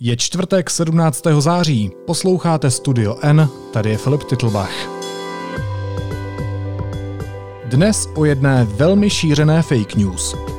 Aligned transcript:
Je 0.00 0.16
čtvrtek 0.16 0.70
17. 0.70 1.22
září, 1.38 1.90
posloucháte 2.06 2.70
Studio 2.70 3.16
N, 3.22 3.48
tady 3.72 3.90
je 3.90 3.98
Filip 3.98 4.22
Titlbach. 4.24 4.72
Dnes 7.64 8.08
o 8.14 8.24
jedné 8.24 8.64
velmi 8.64 9.10
šířené 9.10 9.62
fake 9.62 9.94
news– 9.94 10.36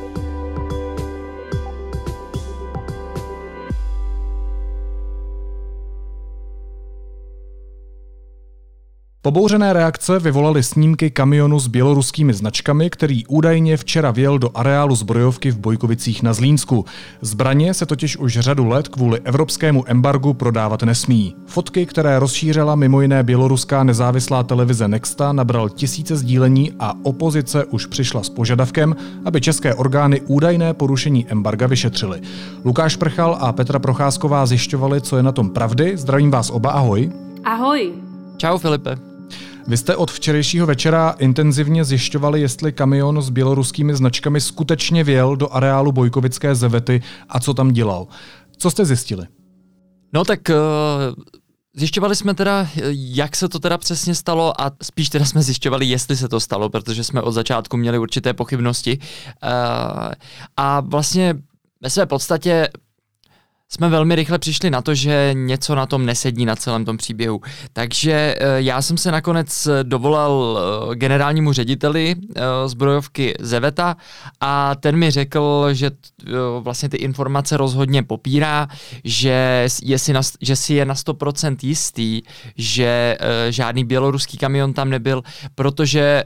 Pobouřené 9.23 9.73
reakce 9.73 10.19
vyvolaly 10.19 10.63
snímky 10.63 11.11
kamionu 11.11 11.59
s 11.59 11.67
běloruskými 11.67 12.33
značkami, 12.33 12.89
který 12.89 13.25
údajně 13.27 13.77
včera 13.77 14.11
vjel 14.11 14.39
do 14.39 14.49
areálu 14.53 14.95
zbrojovky 14.95 15.51
v 15.51 15.57
Bojkovicích 15.57 16.23
na 16.23 16.33
Zlínsku. 16.33 16.85
Zbraně 17.21 17.73
se 17.73 17.85
totiž 17.85 18.17
už 18.17 18.39
řadu 18.39 18.67
let 18.67 18.87
kvůli 18.87 19.19
evropskému 19.19 19.83
embargu 19.87 20.33
prodávat 20.33 20.83
nesmí. 20.83 21.35
Fotky, 21.45 21.85
které 21.85 22.19
rozšířila 22.19 22.75
mimo 22.75 23.01
jiné 23.01 23.23
běloruská 23.23 23.83
nezávislá 23.83 24.43
televize 24.43 24.87
Nexta, 24.87 25.33
nabral 25.33 25.69
tisíce 25.69 26.15
sdílení 26.15 26.71
a 26.79 26.93
opozice 27.03 27.65
už 27.65 27.85
přišla 27.85 28.23
s 28.23 28.29
požadavkem, 28.29 28.95
aby 29.25 29.41
české 29.41 29.75
orgány 29.75 30.21
údajné 30.21 30.73
porušení 30.73 31.25
embarga 31.29 31.67
vyšetřily. 31.67 32.21
Lukáš 32.65 32.95
Prchal 32.95 33.37
a 33.39 33.51
Petra 33.51 33.79
Procházková 33.79 34.45
zjišťovali, 34.45 35.01
co 35.01 35.17
je 35.17 35.23
na 35.23 35.31
tom 35.31 35.49
pravdy. 35.49 35.97
Zdravím 35.97 36.31
vás 36.31 36.49
oba, 36.49 36.71
ahoj. 36.71 37.11
Ahoj. 37.43 37.93
Čau 38.37 38.57
Filipe. 38.57 39.12
Vy 39.67 39.77
jste 39.77 39.95
od 39.95 40.11
včerejšího 40.11 40.67
večera 40.67 41.15
intenzivně 41.19 41.85
zjišťovali, 41.85 42.41
jestli 42.41 42.71
kamion 42.71 43.21
s 43.21 43.29
běloruskými 43.29 43.95
značkami 43.95 44.41
skutečně 44.41 45.03
vjel 45.03 45.35
do 45.35 45.53
areálu 45.53 45.91
Bojkovické 45.91 46.55
zevety 46.55 47.01
a 47.29 47.39
co 47.39 47.53
tam 47.53 47.71
dělal. 47.71 48.07
Co 48.57 48.71
jste 48.71 48.85
zjistili? 48.85 49.27
No 50.13 50.25
tak 50.25 50.39
uh... 50.49 51.23
Zjišťovali 51.75 52.15
jsme 52.15 52.33
teda, 52.33 52.67
jak 52.93 53.35
se 53.35 53.49
to 53.49 53.59
teda 53.59 53.77
přesně 53.77 54.15
stalo 54.15 54.61
a 54.61 54.71
spíš 54.83 55.09
teda 55.09 55.25
jsme 55.25 55.43
zjišťovali, 55.43 55.85
jestli 55.85 56.17
se 56.17 56.29
to 56.29 56.39
stalo, 56.39 56.69
protože 56.69 57.03
jsme 57.03 57.21
od 57.21 57.31
začátku 57.31 57.77
měli 57.77 57.99
určité 57.99 58.33
pochybnosti. 58.33 58.99
Uh, 58.99 59.49
a 60.57 60.79
vlastně 60.79 61.35
ve 61.81 61.89
své 61.89 62.05
podstatě 62.05 62.69
jsme 63.73 63.89
velmi 63.89 64.15
rychle 64.15 64.39
přišli 64.39 64.69
na 64.69 64.81
to, 64.81 64.95
že 64.95 65.29
něco 65.33 65.75
na 65.75 65.85
tom 65.85 66.05
nesedí 66.05 66.45
na 66.45 66.55
celém 66.55 66.85
tom 66.85 66.97
příběhu. 66.97 67.41
Takže 67.73 68.35
eh, 68.39 68.61
já 68.61 68.81
jsem 68.81 68.97
se 68.97 69.11
nakonec 69.11 69.67
dovolal 69.83 70.59
eh, 70.91 70.95
generálnímu 70.95 71.53
řediteli 71.53 72.15
eh, 72.15 72.41
zbrojovky 72.65 73.33
Zeveta 73.39 73.97
a 74.41 74.75
ten 74.75 74.95
mi 74.95 75.11
řekl, 75.11 75.69
že 75.71 75.91
vlastně 76.59 76.89
ty 76.89 76.97
informace 76.97 77.57
rozhodně 77.57 78.03
popírá, 78.03 78.67
že 79.03 79.67
je 79.83 79.99
si, 79.99 80.13
na, 80.13 80.21
že 80.41 80.55
si 80.55 80.73
je 80.73 80.85
na 80.85 80.93
100% 80.93 81.55
jistý, 81.61 82.21
že 82.57 83.17
žádný 83.49 83.85
běloruský 83.85 84.37
kamion 84.37 84.73
tam 84.73 84.89
nebyl, 84.89 85.23
protože 85.55 86.23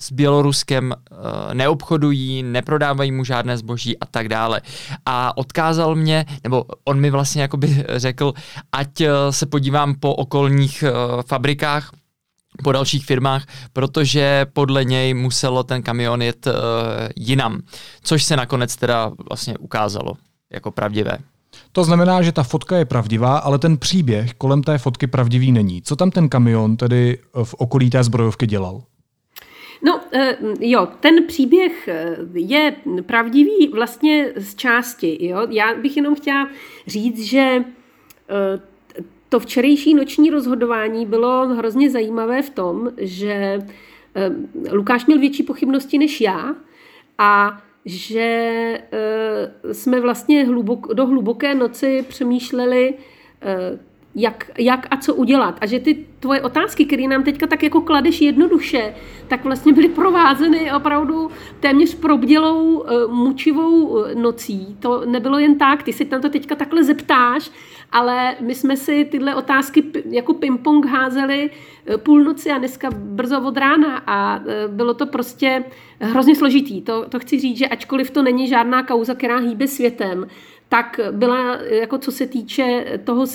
s 0.00 0.12
Běloruskem 0.12 0.94
uh, 1.10 1.54
neobchodují, 1.54 2.42
neprodávají 2.42 3.12
mu 3.12 3.24
žádné 3.24 3.58
zboží 3.58 3.98
a 3.98 4.06
tak 4.06 4.28
dále. 4.28 4.60
A 5.06 5.36
odkázal 5.36 5.94
mě, 5.94 6.26
nebo 6.44 6.64
on 6.84 7.00
mi 7.00 7.10
vlastně 7.10 7.42
jakoby 7.42 7.84
řekl, 7.96 8.32
ať 8.72 9.00
uh, 9.00 9.06
se 9.30 9.46
podívám 9.46 9.94
po 9.94 10.14
okolních 10.14 10.84
uh, 10.86 11.22
fabrikách, 11.22 11.90
po 12.64 12.72
dalších 12.72 13.06
firmách, 13.06 13.46
protože 13.72 14.46
podle 14.52 14.84
něj 14.84 15.14
muselo 15.14 15.62
ten 15.62 15.82
kamion 15.82 16.22
jet 16.22 16.46
uh, 16.46 16.52
jinam, 17.16 17.60
což 18.02 18.24
se 18.24 18.36
nakonec 18.36 18.76
teda 18.76 19.10
vlastně 19.28 19.58
ukázalo 19.58 20.12
jako 20.52 20.70
pravdivé. 20.70 21.18
To 21.72 21.84
znamená, 21.84 22.22
že 22.22 22.32
ta 22.32 22.42
fotka 22.42 22.76
je 22.76 22.84
pravdivá, 22.84 23.38
ale 23.38 23.58
ten 23.58 23.78
příběh 23.78 24.34
kolem 24.34 24.62
té 24.62 24.78
fotky 24.78 25.06
pravdivý 25.06 25.52
není. 25.52 25.82
Co 25.82 25.96
tam 25.96 26.10
ten 26.10 26.28
kamion 26.28 26.76
tedy 26.76 27.18
v 27.44 27.54
okolí 27.54 27.90
té 27.90 28.04
zbrojovky 28.04 28.46
dělal? 28.46 28.82
No 29.82 30.00
eh, 30.12 30.36
jo, 30.60 30.88
ten 31.00 31.26
příběh 31.26 31.88
eh, 31.88 32.16
je 32.34 32.76
pravdivý 33.06 33.68
vlastně 33.68 34.32
z 34.36 34.54
části. 34.54 35.26
Jo? 35.26 35.46
Já 35.50 35.74
bych 35.74 35.96
jenom 35.96 36.14
chtěla 36.14 36.50
říct, 36.86 37.22
že 37.22 37.40
eh, 37.40 38.60
to 39.28 39.40
včerejší 39.40 39.94
noční 39.94 40.30
rozhodování 40.30 41.06
bylo 41.06 41.48
hrozně 41.48 41.90
zajímavé 41.90 42.42
v 42.42 42.50
tom, 42.50 42.90
že 42.98 43.58
Lukáš 44.72 45.06
měl 45.06 45.18
větší 45.18 45.42
pochybnosti 45.42 45.98
než 45.98 46.20
já 46.20 46.54
a 47.18 47.62
že 47.84 48.82
jsme 49.72 50.00
vlastně 50.00 50.44
hlubok, 50.44 50.94
do 50.94 51.06
hluboké 51.06 51.54
noci 51.54 52.04
přemýšleli, 52.08 52.94
jak, 54.14 54.50
jak 54.58 54.86
a 54.90 54.96
co 54.96 55.14
udělat. 55.14 55.58
A 55.60 55.66
že 55.66 55.80
ty 55.80 56.06
tvoje 56.20 56.42
otázky, 56.42 56.84
které 56.84 57.08
nám 57.08 57.22
teďka 57.22 57.46
tak 57.46 57.62
jako 57.62 57.80
kladeš 57.80 58.20
jednoduše, 58.20 58.94
tak 59.28 59.44
vlastně 59.44 59.72
byly 59.72 59.88
provázeny 59.88 60.72
opravdu 60.72 61.30
téměř 61.60 61.94
probdělou 61.94 62.84
eh, 62.84 63.06
mučivou 63.06 64.04
eh, 64.04 64.14
nocí. 64.14 64.76
To 64.80 65.02
nebylo 65.06 65.38
jen 65.38 65.58
tak, 65.58 65.82
ty 65.82 65.92
si 65.92 66.04
tam 66.04 66.20
to 66.20 66.28
teďka 66.28 66.54
takhle 66.54 66.84
zeptáš, 66.84 67.50
ale 67.92 68.36
my 68.40 68.54
jsme 68.54 68.76
si 68.76 69.04
tyhle 69.04 69.34
otázky 69.34 69.84
jako 70.10 70.32
ping-pong 70.32 70.86
házeli 70.86 71.50
eh, 71.86 71.98
půlnoci 71.98 72.50
a 72.50 72.58
dneska 72.58 72.90
brzo 72.94 73.40
od 73.40 73.56
rána 73.56 74.02
a 74.06 74.40
bylo 74.68 74.94
to 74.94 75.06
prostě 75.06 75.64
hrozně 76.00 76.36
složitý. 76.36 76.82
To, 76.82 77.04
to 77.08 77.18
chci 77.18 77.40
říct, 77.40 77.58
že 77.58 77.66
ačkoliv 77.66 78.10
to 78.10 78.22
není 78.22 78.48
žádná 78.48 78.82
kauza, 78.82 79.14
která 79.14 79.38
hýbe 79.38 79.68
světem, 79.68 80.26
tak 80.72 81.00
byla, 81.10 81.56
jako 81.56 81.98
co 81.98 82.12
se 82.12 82.26
týče 82.26 82.84
toho 83.04 83.26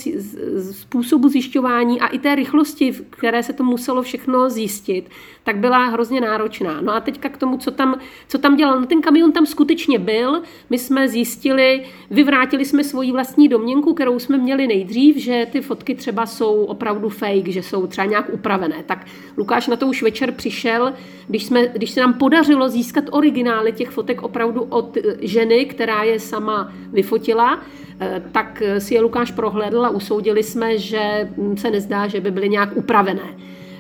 způsobu 0.72 1.30
zjišťování 1.30 2.02
a 2.02 2.08
i 2.08 2.20
té 2.20 2.36
rychlosti, 2.36 2.92
v 2.92 3.02
které 3.10 3.44
se 3.44 3.54
to 3.54 3.64
muselo 3.64 4.02
všechno 4.02 4.50
zjistit, 4.50 5.10
tak 5.44 5.58
byla 5.58 5.86
hrozně 5.86 6.22
náročná. 6.22 6.82
No 6.82 6.94
a 6.94 7.00
teďka 7.00 7.30
k 7.30 7.38
tomu, 7.38 7.58
co 7.58 7.72
tam, 7.72 8.00
co 8.28 8.38
tam 8.38 8.56
dělal. 8.56 8.80
No 8.80 8.86
ten 8.86 9.02
kamion 9.02 9.32
tam 9.32 9.46
skutečně 9.46 10.00
byl, 10.00 10.42
my 10.70 10.78
jsme 10.78 11.10
zjistili, 11.10 11.84
vyvrátili 12.12 12.66
jsme 12.66 12.84
svoji 12.84 13.12
vlastní 13.12 13.48
domněnku, 13.48 13.94
kterou 13.94 14.20
jsme 14.20 14.38
měli 14.38 14.68
nejdřív, 14.68 15.18
že 15.18 15.48
ty 15.52 15.62
fotky 15.62 15.96
třeba 15.96 16.26
jsou 16.26 16.64
opravdu 16.64 17.10
fake, 17.10 17.48
že 17.48 17.64
jsou 17.64 17.88
třeba 17.88 18.06
nějak 18.06 18.34
upravené. 18.34 18.84
Tak 18.86 19.06
Lukáš 19.38 19.68
na 19.68 19.76
to 19.76 19.88
už 19.88 20.04
večer 20.04 20.32
přišel, 20.32 20.94
když, 21.28 21.46
jsme, 21.46 21.68
když 21.68 21.92
se 21.92 22.02
nám 22.02 22.14
podařilo 22.14 22.70
získat 22.70 23.04
originály 23.12 23.72
těch 23.72 23.90
fotek 23.90 24.24
opravdu 24.24 24.62
od 24.62 24.98
ženy, 25.22 25.66
která 25.66 26.04
je 26.04 26.20
sama 26.20 26.74
vyfotila, 26.94 27.25
eh, 27.34 28.22
tak 28.32 28.64
si 28.78 28.94
je 28.94 29.02
Lukáš 29.02 29.32
prohlédl 29.32 29.86
a 29.86 29.90
usoudili 29.90 30.44
jsme, 30.44 30.78
že 30.78 31.30
se 31.58 31.72
nezdá, 31.72 32.08
že 32.08 32.22
by 32.22 32.32
byly 32.32 32.50
nějak 32.50 32.78
upravené. 32.78 33.38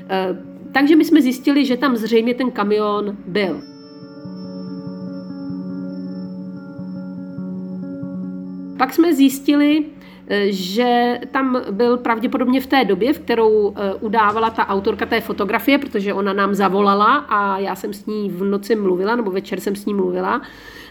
Eh, 0.09 0.37
takže 0.71 0.95
my 0.95 1.05
jsme 1.05 1.21
zjistili, 1.21 1.65
že 1.65 1.77
tam 1.77 1.95
zřejmě 1.97 2.33
ten 2.33 2.51
kamion 2.51 3.17
byl. 3.27 3.61
Pak 8.77 8.93
jsme 8.93 9.13
zjistili, 9.13 9.85
že 10.49 11.19
tam 11.31 11.61
byl 11.71 11.97
pravděpodobně 11.97 12.61
v 12.61 12.67
té 12.67 12.85
době, 12.85 13.13
v 13.13 13.19
kterou 13.19 13.73
eh, 13.75 13.93
udávala 13.93 14.49
ta 14.49 14.67
autorka 14.67 15.05
té 15.05 15.21
fotografie, 15.21 15.77
protože 15.77 16.13
ona 16.13 16.33
nám 16.33 16.53
zavolala 16.53 17.15
a 17.15 17.59
já 17.59 17.75
jsem 17.75 17.93
s 17.93 18.05
ní 18.05 18.29
v 18.29 18.43
noci 18.43 18.75
mluvila, 18.75 19.15
nebo 19.15 19.31
večer 19.31 19.59
jsem 19.59 19.75
s 19.75 19.85
ní 19.85 19.93
mluvila. 19.93 20.41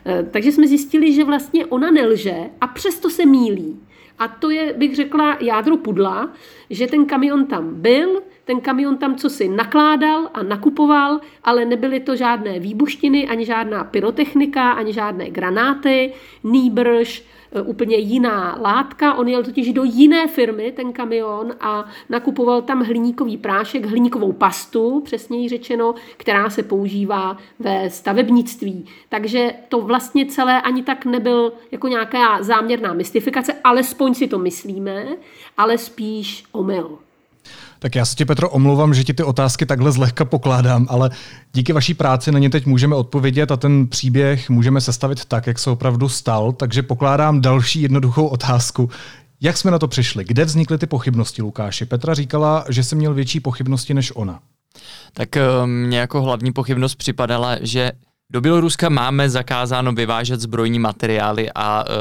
Eh, 0.07 0.27
takže 0.31 0.53
jsme 0.53 0.67
zjistili, 0.67 1.13
že 1.13 1.25
vlastně 1.25 1.67
ona 1.67 1.91
nelže 1.91 2.37
a 2.61 2.67
přesto 2.67 3.11
se 3.11 3.27
mílí. 3.27 3.81
A 4.19 4.29
to 4.29 4.51
je, 4.51 4.73
bych 4.73 4.97
řekla, 4.97 5.37
jádro 5.41 5.77
pudla, 5.77 6.33
že 6.71 6.87
ten 6.87 7.07
kamion 7.07 7.47
tam 7.47 7.75
byl, 7.75 8.23
ten 8.45 8.61
kamion 8.61 8.97
tam 8.97 9.17
co 9.17 9.31
si 9.31 9.49
nakládal 9.49 10.31
a 10.35 10.43
nakupoval, 10.43 11.21
ale 11.45 11.65
nebyly 11.65 12.01
to 12.01 12.17
žádné 12.17 12.59
výbuštiny, 12.59 13.29
ani 13.29 13.45
žádná 13.45 13.85
pyrotechnika, 13.85 14.73
ani 14.73 14.93
žádné 14.93 15.31
granáty, 15.31 16.13
nýbrž 16.45 17.25
úplně 17.63 17.97
jiná 17.97 18.59
látka. 18.61 19.15
On 19.15 19.29
jel 19.29 19.43
totiž 19.45 19.73
do 19.73 19.85
jiné 19.85 20.29
firmy, 20.29 20.73
ten 20.73 20.93
kamion, 20.93 21.55
a 21.61 21.85
nakupoval 22.09 22.63
tam 22.63 22.83
hliníkový 22.83 23.37
prášek, 23.37 23.87
hliníkovou 23.87 24.33
pastu, 24.33 25.01
přesněji 25.01 25.49
řečeno, 25.49 25.95
která 26.17 26.51
se 26.51 26.63
používá 26.63 27.37
ve 27.59 27.91
stavebnictví. 27.91 28.87
Takže 29.09 29.55
to 29.69 29.81
vlastně 29.81 30.27
celé 30.27 30.63
ani 30.63 30.83
tak 30.83 31.05
nebyl 31.05 31.53
jako 31.71 31.89
nějaká 31.89 32.43
záměrná 32.43 32.93
mystifikace, 32.93 33.53
alespoň 33.65 34.15
si 34.15 34.27
to 34.27 34.39
myslíme, 34.39 35.07
ale 35.57 35.79
spíš 35.79 36.45
omyl. 36.53 36.99
Tak 37.85 37.95
já 37.95 38.05
se 38.05 38.17
ti, 38.17 38.25
Petro, 38.25 38.51
omlouvám, 38.51 38.95
že 38.95 39.05
ti 39.05 39.15
ty 39.15 39.23
otázky 39.23 39.67
takhle 39.67 39.93
zlehka 39.93 40.25
pokládám, 40.25 40.87
ale 40.91 41.11
díky 41.53 41.73
vaší 41.73 41.95
práci 41.95 42.33
na 42.33 42.39
ně 42.39 42.51
teď 42.51 42.67
můžeme 42.67 42.97
odpovědět 42.97 43.51
a 43.51 43.57
ten 43.57 43.89
příběh 43.89 44.51
můžeme 44.51 44.81
sestavit 44.81 45.25
tak, 45.25 45.47
jak 45.47 45.59
se 45.59 45.71
opravdu 45.71 46.09
stal. 46.09 46.53
Takže 46.53 46.83
pokládám 46.83 47.41
další 47.41 47.83
jednoduchou 47.83 48.27
otázku. 48.27 48.91
Jak 49.41 49.57
jsme 49.57 49.71
na 49.71 49.79
to 49.79 49.89
přišli? 49.89 50.25
Kde 50.25 50.45
vznikly 50.45 50.79
ty 50.79 50.87
pochybnosti, 50.87 51.43
Lukáši? 51.43 51.85
Petra 51.85 52.15
říkala, 52.15 52.65
že 52.69 52.85
jsem 52.85 52.99
měl 52.99 53.15
větší 53.15 53.41
pochybnosti 53.41 53.95
než 53.95 54.13
ona. 54.17 54.41
Tak 55.13 55.37
eh, 55.37 55.43
mě 55.67 55.99
jako 55.99 56.23
hlavní 56.23 56.53
pochybnost 56.53 56.95
připadala, 56.95 57.57
že 57.61 57.93
do 58.31 58.41
Běloruska 58.41 58.89
máme 58.89 59.31
zakázáno 59.31 59.93
vyvážet 59.93 60.41
zbrojní 60.41 60.79
materiály 60.79 61.51
a 61.55 61.85
uh, 61.85 61.95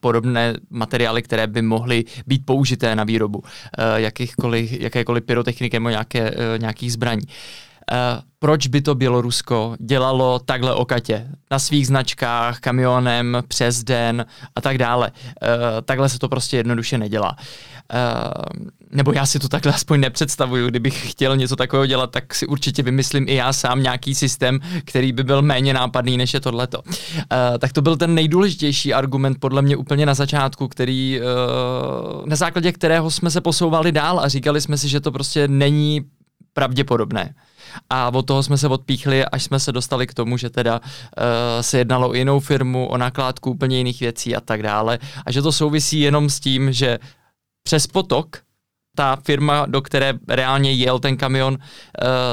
podobné 0.00 0.54
materiály, 0.70 1.22
které 1.22 1.46
by 1.46 1.62
mohly 1.62 2.04
být 2.26 2.46
použité 2.46 2.96
na 2.96 3.04
výrobu 3.04 3.38
uh, 3.38 3.44
jakýchkoliv, 3.94 4.72
jakékoliv 4.72 5.24
pyrotechniky 5.24 5.76
nebo 5.76 5.88
nějaké, 5.88 6.30
uh, 6.30 6.36
nějakých 6.58 6.92
zbraní. 6.92 7.22
Uh, 7.22 8.22
proč 8.38 8.66
by 8.66 8.80
to 8.80 8.94
Bělorusko 8.94 9.76
dělalo 9.80 10.38
takhle 10.38 10.74
okatě? 10.74 11.28
Na 11.50 11.58
svých 11.58 11.86
značkách, 11.86 12.60
kamionem, 12.60 13.42
přes 13.48 13.84
den 13.84 14.26
a 14.56 14.60
tak 14.60 14.78
dále. 14.78 15.10
Uh, 15.10 15.48
takhle 15.84 16.08
se 16.08 16.18
to 16.18 16.28
prostě 16.28 16.56
jednoduše 16.56 16.98
nedělá. 16.98 17.36
Uh, 17.36 18.68
nebo 18.90 19.12
já 19.12 19.26
si 19.26 19.38
to 19.38 19.48
takhle 19.48 19.72
aspoň 19.72 20.00
nepředstavuju, 20.00 20.68
kdybych 20.68 21.10
chtěl 21.10 21.36
něco 21.36 21.56
takového 21.56 21.86
dělat, 21.86 22.10
tak 22.10 22.34
si 22.34 22.46
určitě 22.46 22.82
vymyslím 22.82 23.28
i 23.28 23.34
já 23.34 23.52
sám 23.52 23.82
nějaký 23.82 24.14
systém, 24.14 24.60
který 24.84 25.12
by 25.12 25.24
byl 25.24 25.42
méně 25.42 25.74
nápadný, 25.74 26.16
než 26.16 26.34
je 26.34 26.40
tohleto. 26.40 26.82
Uh, 26.82 26.92
tak 27.58 27.72
to 27.72 27.82
byl 27.82 27.96
ten 27.96 28.14
nejdůležitější 28.14 28.94
argument 28.94 29.36
podle 29.40 29.62
mě 29.62 29.76
úplně 29.76 30.06
na 30.06 30.14
začátku, 30.14 30.68
který, 30.68 31.20
uh, 31.20 32.26
na 32.26 32.36
základě 32.36 32.72
kterého 32.72 33.10
jsme 33.10 33.30
se 33.30 33.40
posouvali 33.40 33.92
dál 33.92 34.20
a 34.20 34.28
říkali 34.28 34.60
jsme 34.60 34.78
si, 34.78 34.88
že 34.88 35.00
to 35.00 35.12
prostě 35.12 35.48
není 35.48 36.00
pravděpodobné. 36.52 37.34
A 37.90 38.14
od 38.14 38.22
toho 38.22 38.42
jsme 38.42 38.58
se 38.58 38.68
odpíchli, 38.68 39.24
až 39.24 39.42
jsme 39.42 39.60
se 39.60 39.72
dostali 39.72 40.06
k 40.06 40.14
tomu, 40.14 40.36
že 40.36 40.50
teda 40.50 40.80
uh, 40.80 40.86
se 41.60 41.78
jednalo 41.78 42.08
o 42.08 42.14
jinou 42.14 42.40
firmu, 42.40 42.86
o 42.86 42.96
nakládku 42.96 43.50
úplně 43.50 43.78
jiných 43.78 44.00
věcí 44.00 44.36
a 44.36 44.40
tak 44.40 44.62
dále. 44.62 44.98
A 45.26 45.32
že 45.32 45.42
to 45.42 45.52
souvisí 45.52 46.00
jenom 46.00 46.30
s 46.30 46.40
tím, 46.40 46.72
že 46.72 46.98
přes 47.62 47.86
potok 47.86 48.47
ta 48.98 49.16
firma, 49.16 49.66
do 49.66 49.82
které 49.82 50.14
reálně 50.28 50.72
jel 50.72 50.98
ten 50.98 51.16
kamion, 51.16 51.54
uh, 51.54 51.58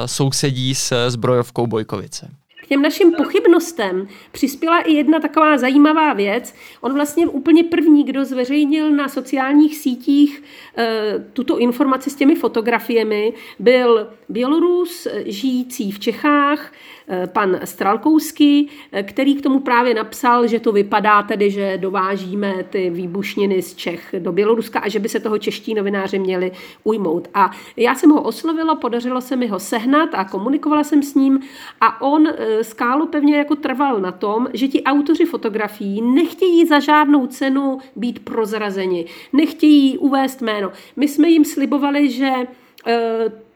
sousedí 0.06 0.74
s 0.74 1.08
zbrojovkou 1.08 1.66
Bojkovice. 1.66 2.30
K 2.64 2.68
těm 2.68 2.82
našim 2.82 3.12
pochybnostem 3.12 4.08
přispěla 4.32 4.80
i 4.80 4.92
jedna 4.92 5.20
taková 5.20 5.58
zajímavá 5.58 6.12
věc. 6.12 6.54
On 6.80 6.94
vlastně 6.94 7.26
úplně 7.26 7.64
první, 7.64 8.04
kdo 8.04 8.24
zveřejnil 8.24 8.90
na 8.90 9.08
sociálních 9.08 9.76
sítích 9.76 10.42
e, 10.78 11.14
tuto 11.32 11.58
informaci 11.58 12.10
s 12.10 12.14
těmi 12.14 12.34
fotografiemi, 12.34 13.32
byl 13.58 14.08
Bělorus 14.28 15.06
žijící 15.26 15.92
v 15.92 15.98
Čechách, 15.98 16.72
Eh, 16.72 16.95
pan 17.26 17.60
Stralkouský, 17.64 18.70
eh, 18.92 19.02
který 19.02 19.34
k 19.34 19.42
tomu 19.42 19.60
právě 19.60 19.94
napsal, 19.94 20.46
že 20.46 20.60
to 20.60 20.72
vypadá 20.72 21.22
tedy, 21.22 21.50
že 21.50 21.78
dovážíme 21.78 22.64
ty 22.70 22.90
výbušniny 22.90 23.62
z 23.62 23.74
Čech 23.74 24.14
do 24.18 24.32
Běloruska 24.32 24.80
a 24.80 24.88
že 24.88 24.98
by 24.98 25.08
se 25.08 25.20
toho 25.20 25.38
čeští 25.38 25.74
novináři 25.74 26.18
měli 26.18 26.52
ujmout. 26.84 27.28
A 27.34 27.50
já 27.76 27.94
jsem 27.94 28.10
ho 28.10 28.22
oslovila, 28.22 28.74
podařilo 28.74 29.20
se 29.20 29.36
mi 29.36 29.46
ho 29.46 29.58
sehnat 29.58 30.08
a 30.12 30.24
komunikovala 30.24 30.84
jsem 30.84 31.02
s 31.02 31.14
ním 31.14 31.40
a 31.80 32.00
on 32.00 32.26
eh, 32.28 32.64
skálu 32.64 33.06
pevně 33.06 33.36
jako 33.36 33.56
trval 33.56 34.00
na 34.00 34.12
tom, 34.12 34.46
že 34.52 34.68
ti 34.68 34.82
autoři 34.82 35.24
fotografií 35.24 36.02
nechtějí 36.02 36.66
za 36.66 36.80
žádnou 36.80 37.26
cenu 37.26 37.78
být 37.96 38.18
prozrazeni, 38.18 39.06
nechtějí 39.32 39.98
uvést 39.98 40.42
jméno. 40.42 40.72
My 40.96 41.08
jsme 41.08 41.28
jim 41.28 41.44
slibovali, 41.44 42.10
že 42.10 42.32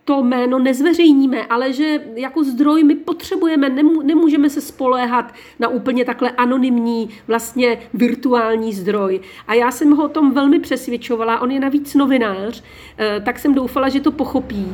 to 0.04 0.22
jméno 0.22 0.58
nezveřejníme, 0.58 1.46
ale 1.46 1.72
že 1.72 2.00
jako 2.14 2.44
zdroj 2.44 2.84
my 2.84 2.94
potřebujeme, 2.94 3.68
nemů, 3.68 4.02
nemůžeme 4.02 4.50
se 4.50 4.60
spoléhat 4.60 5.34
na 5.58 5.68
úplně 5.68 6.04
takhle 6.04 6.30
anonymní, 6.30 7.10
vlastně 7.26 7.78
virtuální 7.94 8.72
zdroj. 8.72 9.20
A 9.46 9.54
já 9.54 9.70
jsem 9.70 9.90
ho 9.90 10.04
o 10.04 10.08
tom 10.08 10.32
velmi 10.34 10.58
přesvědčovala, 10.58 11.40
on 11.40 11.50
je 11.50 11.60
navíc 11.60 11.94
novinář, 11.94 12.62
eh, 12.98 13.20
tak 13.24 13.38
jsem 13.38 13.54
doufala, 13.54 13.88
že 13.88 14.00
to 14.00 14.12
pochopí. 14.12 14.66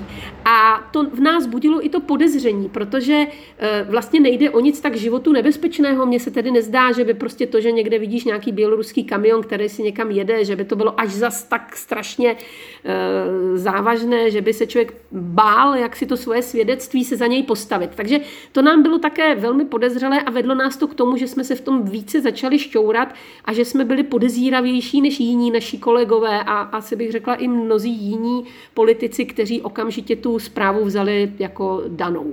A 0.45 0.89
to 0.93 1.05
v 1.05 1.21
nás 1.21 1.47
budilo 1.47 1.87
i 1.87 1.89
to 1.89 2.01
podezření, 2.01 2.69
protože 2.69 3.27
eh, 3.59 3.87
vlastně 3.91 4.21
nejde 4.21 4.51
o 4.51 4.61
nic 4.61 4.81
tak 4.81 4.97
životu 4.97 5.33
nebezpečného. 5.33 6.07
Mně 6.07 6.21
se 6.21 6.31
tedy 6.31 6.51
nezdá, 6.51 6.93
že 6.93 7.05
by 7.05 7.15
prostě 7.15 7.47
to, 7.47 7.61
že 7.61 7.73
někde 7.73 7.99
vidíš 7.99 8.25
nějaký 8.25 8.53
běloruský 8.53 9.05
kamion, 9.05 9.43
který 9.43 9.69
si 9.69 9.83
někam 9.83 10.11
jede, 10.11 10.45
že 10.45 10.57
by 10.57 10.65
to 10.65 10.77
bylo 10.77 11.01
až 11.01 11.11
zas 11.11 11.45
tak 11.45 11.77
strašně 11.77 12.37
eh, 12.85 13.59
závažné, 13.59 14.31
že 14.31 14.41
by 14.41 14.53
se 14.53 14.67
člověk 14.67 14.95
bál, 15.17 15.75
jak 15.75 15.97
si 15.97 16.07
to 16.07 16.17
svoje 16.17 16.43
svědectví 16.43 17.05
se 17.05 17.17
za 17.17 17.27
něj 17.27 17.43
postavit. 17.43 17.91
Takže 17.95 18.21
to 18.53 18.63
nám 18.63 18.83
bylo 18.83 18.99
také 18.99 19.35
velmi 19.35 19.65
podezřelé 19.65 20.21
a 20.21 20.31
vedlo 20.31 20.55
nás 20.55 20.77
to 20.77 20.89
k 20.89 20.95
tomu, 20.95 21.17
že 21.17 21.29
jsme 21.29 21.45
se 21.45 21.55
v 21.55 21.61
tom 21.61 21.83
více 21.83 22.21
začali 22.21 22.59
šťourat 22.59 23.15
a 23.45 23.53
že 23.53 23.65
jsme 23.65 23.85
byli 23.85 24.03
podezíravější 24.03 25.01
než 25.01 25.21
jiní 25.21 25.51
naši 25.51 25.79
kolegové 25.79 26.45
a 26.45 26.61
asi 26.61 26.97
bych 26.97 27.13
řekla 27.13 27.35
i 27.35 27.49
mnozí 27.49 27.93
jiní 27.93 28.45
politici, 28.75 29.25
kteří 29.25 29.63
okamžitě 29.63 30.17
tu 30.17 30.39
zprávu 30.39 30.85
vzali 30.85 31.33
jako 31.39 31.83
danou. 31.89 32.33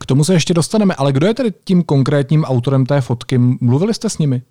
K 0.00 0.06
tomu 0.06 0.24
se 0.24 0.32
ještě 0.32 0.54
dostaneme, 0.54 0.94
ale 0.94 1.12
kdo 1.12 1.26
je 1.26 1.34
tedy 1.34 1.52
tím 1.64 1.82
konkrétním 1.82 2.44
autorem 2.44 2.86
té 2.86 3.00
fotky? 3.00 3.38
Mluvili 3.38 3.94
jste 3.94 4.10
s 4.10 4.18
nimi? 4.18 4.42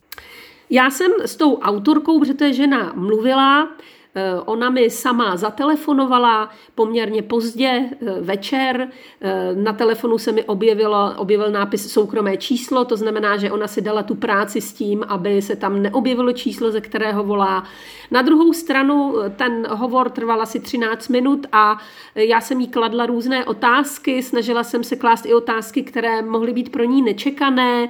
Já 0.69 0.89
jsem 0.89 1.11
s 1.25 1.35
tou 1.35 1.57
autorkou, 1.57 2.19
protože 2.19 2.33
to 2.33 2.43
je 2.43 2.53
žena, 2.53 2.93
mluvila. 2.95 3.69
Eh, 4.15 4.39
ona 4.45 4.69
mi 4.69 4.89
sama 4.89 5.37
zatelefonovala 5.37 6.49
poměrně 6.75 7.21
pozdě 7.21 7.67
eh, 7.67 8.21
večer. 8.21 8.89
Eh, 9.21 9.55
na 9.55 9.73
telefonu 9.73 10.17
se 10.17 10.31
mi 10.31 10.43
objevilo, 10.43 11.13
objevil 11.17 11.51
nápis 11.51 11.93
soukromé 11.93 12.37
číslo, 12.37 12.85
to 12.85 12.97
znamená, 12.97 13.37
že 13.37 13.51
ona 13.51 13.67
si 13.67 13.81
dala 13.81 14.03
tu 14.03 14.15
práci 14.15 14.61
s 14.61 14.73
tím, 14.73 15.03
aby 15.07 15.41
se 15.41 15.55
tam 15.55 15.81
neobjevilo 15.81 16.33
číslo, 16.33 16.71
ze 16.71 16.81
kterého 16.81 17.23
volá. 17.23 17.63
Na 18.11 18.21
druhou 18.21 18.53
stranu 18.53 19.15
ten 19.35 19.67
hovor 19.69 20.09
trval 20.09 20.41
asi 20.41 20.59
13 20.59 21.07
minut 21.07 21.47
a 21.51 21.77
já 22.15 22.41
jsem 22.41 22.59
jí 22.59 22.67
kladla 22.67 23.05
různé 23.05 23.45
otázky, 23.45 24.23
snažila 24.23 24.63
jsem 24.63 24.83
se 24.83 24.95
klást 24.95 25.25
i 25.25 25.33
otázky, 25.33 25.83
které 25.83 26.21
mohly 26.21 26.53
být 26.53 26.71
pro 26.71 26.83
ní 26.83 27.01
nečekané, 27.01 27.89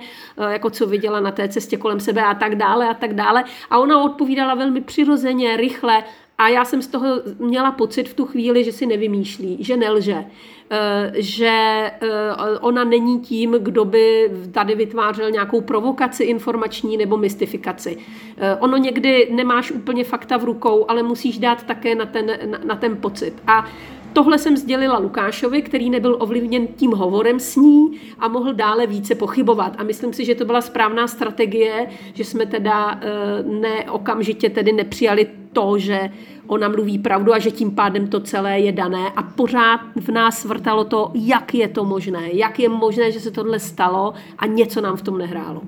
jako 0.50 0.70
co 0.70 0.88
viděla 0.88 1.20
na 1.20 1.32
té 1.32 1.48
cestě 1.48 1.78
kolem 1.78 2.00
sebe 2.00 2.24
a 2.24 2.34
tak 2.34 2.56
dále 2.56 2.90
a 2.90 2.94
tak 2.94 3.14
dále. 3.14 3.44
A 3.70 3.80
ona 3.80 4.04
odpovídala 4.04 4.56
velmi 4.56 4.82
přirozeně, 4.82 5.58
rychle 5.58 6.04
a 6.38 6.48
já 6.48 6.66
jsem 6.66 6.82
z 6.82 6.88
toho 6.88 7.22
měla 7.40 7.72
pocit 7.72 8.10
v 8.10 8.14
tu 8.14 8.26
chvíli, 8.26 8.64
že 8.64 8.72
si 8.72 8.86
nevymýšlí, 8.86 9.64
že 9.64 9.78
nelže, 9.78 10.26
eh, 10.70 11.12
že 11.16 11.48
eh, 11.48 12.00
ona 12.62 12.84
není 12.84 13.20
tím, 13.20 13.52
kdo 13.52 13.86
by 13.86 14.32
tady 14.52 14.76
vytvářel 14.76 15.32
nějakou 15.32 15.62
provokaci 15.62 16.24
informační 16.24 16.98
nebo 16.98 17.18
mystifikaci. 17.18 17.98
Eh, 18.38 18.56
ono 18.56 18.78
někdy 18.78 19.30
nemáš 19.32 19.72
úplně 19.72 20.04
fakta 20.04 20.38
v 20.38 20.44
rukou, 20.44 20.86
ale 20.88 21.04
musíš 21.04 21.38
dát 21.38 21.64
také 21.64 21.96
na 21.96 22.06
ten, 22.06 22.38
na, 22.46 22.60
na 22.64 22.76
ten 22.76 22.98
pocit. 22.98 23.34
A 23.48 23.66
Tohle 24.14 24.38
jsem 24.38 24.58
sdělila 24.58 24.98
Lukášovi, 24.98 25.62
který 25.62 25.90
nebyl 25.90 26.18
ovlivněn 26.20 26.68
tím 26.68 26.92
hovorem 26.92 27.40
s 27.40 27.56
ní 27.56 28.00
a 28.20 28.28
mohl 28.28 28.54
dále 28.54 28.88
více 28.88 29.16
pochybovat. 29.16 29.76
A 29.78 29.84
myslím 29.84 30.14
si, 30.14 30.26
že 30.26 30.36
to 30.36 30.46
byla 30.46 30.62
správná 30.62 31.08
strategie, 31.08 31.88
že 32.14 32.24
jsme 32.24 32.46
teda 32.46 33.00
ne 33.44 33.92
okamžitě 33.92 34.50
tedy 34.50 34.72
nepřijali 34.72 35.28
to, 35.54 35.78
že 35.78 36.12
ona 36.48 36.70
mluví 36.70 37.00
pravdu 37.00 37.34
a 37.34 37.40
že 37.40 37.52
tím 37.52 37.72
pádem 37.72 38.08
to 38.08 38.20
celé 38.20 38.60
je 38.60 38.72
dané 38.72 39.10
a 39.16 39.24
pořád 39.24 39.80
v 39.96 40.10
nás 40.10 40.46
vrtalo 40.46 40.84
to, 40.84 41.12
jak 41.14 41.54
je 41.54 41.68
to 41.68 41.86
možné, 41.86 42.30
jak 42.34 42.60
je 42.60 42.70
možné, 42.70 43.12
že 43.12 43.20
se 43.20 43.32
tohle 43.32 43.60
stalo 43.60 44.14
a 44.38 44.46
něco 44.46 44.82
nám 44.82 44.98
v 44.98 45.02
tom 45.02 45.18
nehrálo. 45.18 45.62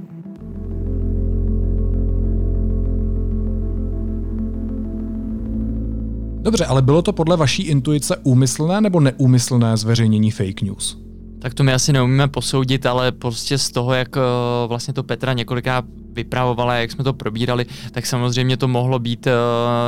Dobře, 6.46 6.66
ale 6.66 6.82
bylo 6.82 7.02
to 7.02 7.14
podle 7.14 7.38
vaší 7.38 7.64
intuice 7.64 8.18
úmyslné 8.24 8.82
nebo 8.82 9.00
neúmyslné 9.00 9.78
zveřejnění 9.78 10.32
fake 10.32 10.62
news? 10.62 10.98
Tak 11.40 11.54
to 11.54 11.64
my 11.64 11.74
asi 11.74 11.94
neumíme 11.94 12.28
posoudit, 12.28 12.86
ale 12.86 13.12
prostě 13.12 13.58
z 13.58 13.72
toho, 13.72 13.94
jak 13.94 14.18
eh, 14.18 14.22
vlastně 14.68 14.94
to 14.94 15.04
Petra 15.04 15.34
několikrát 15.34 15.86
vypravovala, 16.12 16.76
jak 16.76 16.92
jsme 16.92 17.04
to 17.04 17.14
probírali, 17.14 17.66
tak 17.92 18.06
samozřejmě 18.06 18.58
to 18.58 18.68
mohlo 18.68 19.00
být 19.00 19.28
uh, 19.28 19.34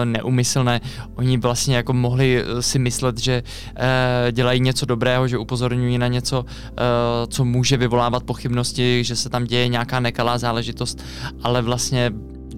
neumyslné. 0.04 0.82
Oni 1.16 1.38
vlastně 1.38 1.76
jako 1.76 1.94
mohli 1.94 2.44
eh, 2.44 2.62
si 2.62 2.80
myslet, 2.80 3.18
že 3.18 3.44
dělají 4.32 4.60
něco 4.60 4.86
dobrého, 4.86 5.28
že 5.28 5.38
upozorňují 5.38 5.98
na 5.98 6.08
něco, 6.08 6.46
co 7.28 7.46
může 7.46 7.78
vyvolávat 7.78 8.24
pochybnosti, 8.24 9.04
že 9.04 9.16
se 9.16 9.30
tam 9.30 9.46
děje 9.46 9.68
nějaká 9.68 10.00
nekalá 10.00 10.38
záležitost, 10.38 11.04
ale 11.44 11.62
vlastně 11.62 12.12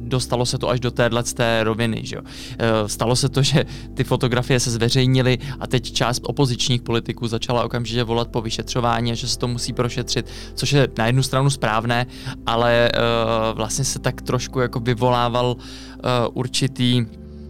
dostalo 0.10 0.46
se 0.46 0.58
to 0.58 0.70
až 0.70 0.80
do 0.80 0.92
téhle 0.92 1.24
té 1.24 1.64
roviny. 1.64 2.02
Že 2.04 2.16
jo. 2.16 2.22
E, 2.60 2.90
stalo 2.90 3.16
se 3.16 3.30
to, 3.30 3.42
že 3.42 3.66
ty 3.94 4.04
fotografie 4.04 4.60
se 4.60 4.72
zveřejnily 4.72 5.38
a 5.60 5.68
teď 5.68 5.92
část 5.92 6.22
opozičních 6.26 6.82
politiků 6.82 7.28
začala 7.28 7.64
okamžitě 7.64 8.04
volat 8.04 8.28
po 8.28 8.42
vyšetřování, 8.42 9.16
že 9.16 9.28
se 9.28 9.38
to 9.38 9.48
musí 9.48 9.74
prošetřit, 9.74 10.26
což 10.56 10.72
je 10.72 10.88
na 10.98 11.06
jednu 11.06 11.24
stranu 11.24 11.50
správné, 11.50 12.06
ale 12.46 12.92
uh, 12.94 13.58
vlastně 13.58 13.86
se 13.86 14.00
tak 14.00 14.22
trošku 14.22 14.60
jako 14.60 14.80
vyvolával 14.80 15.56
uh, 15.56 16.04
určitý 16.34 17.06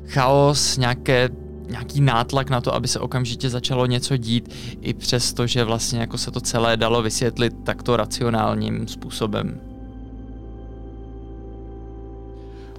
chaos, 0.07 0.77
nějaké 0.77 1.29
nějaký 1.69 2.01
nátlak 2.01 2.49
na 2.49 2.61
to, 2.61 2.75
aby 2.75 2.87
se 2.87 2.99
okamžitě 2.99 3.49
začalo 3.49 3.85
něco 3.85 4.17
dít, 4.17 4.49
i 4.81 4.93
přesto, 4.93 5.47
že 5.47 5.63
vlastně 5.63 5.99
jako 5.99 6.17
se 6.17 6.31
to 6.31 6.41
celé 6.41 6.77
dalo 6.77 7.01
vysvětlit 7.01 7.53
takto 7.63 7.97
racionálním 7.97 8.87
způsobem. 8.87 9.68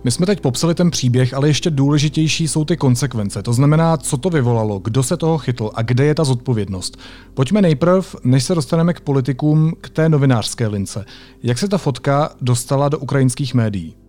My 0.04 0.10
jsme 0.10 0.26
teď 0.26 0.40
popsali 0.40 0.74
ten 0.74 0.90
příběh, 0.90 1.34
ale 1.34 1.48
ještě 1.48 1.70
důležitější 1.70 2.48
jsou 2.48 2.64
ty 2.64 2.76
konsekvence. 2.76 3.42
To 3.42 3.52
znamená, 3.52 3.96
co 3.96 4.16
to 4.16 4.30
vyvolalo, 4.30 4.78
kdo 4.78 5.02
se 5.02 5.16
toho 5.16 5.38
chytl 5.38 5.70
a 5.74 5.82
kde 5.82 6.04
je 6.04 6.14
ta 6.14 6.24
zodpovědnost. 6.24 6.98
Pojďme 7.34 7.62
nejprv, 7.62 8.16
než 8.24 8.44
se 8.44 8.54
dostaneme 8.54 8.94
k 8.94 9.00
politikům, 9.00 9.72
k 9.80 9.90
té 9.90 10.08
novinářské 10.08 10.66
lince. 10.66 11.04
Jak 11.42 11.58
se 11.58 11.68
ta 11.68 11.78
fotka 11.78 12.30
dostala 12.40 12.88
do 12.88 12.98
ukrajinských 12.98 13.54
médií? 13.54 13.99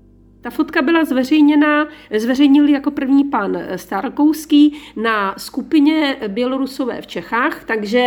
Ta 0.41 0.49
fotka 0.49 0.81
byla 0.81 1.05
zveřejněna, 1.05 1.87
zveřejnil 2.17 2.69
jako 2.69 2.91
první 2.91 3.23
pan 3.23 3.57
Starkouský 3.75 4.81
na 4.95 5.35
skupině 5.37 6.17
Bělorusové 6.27 7.01
v 7.01 7.07
Čechách, 7.07 7.63
takže 7.63 7.99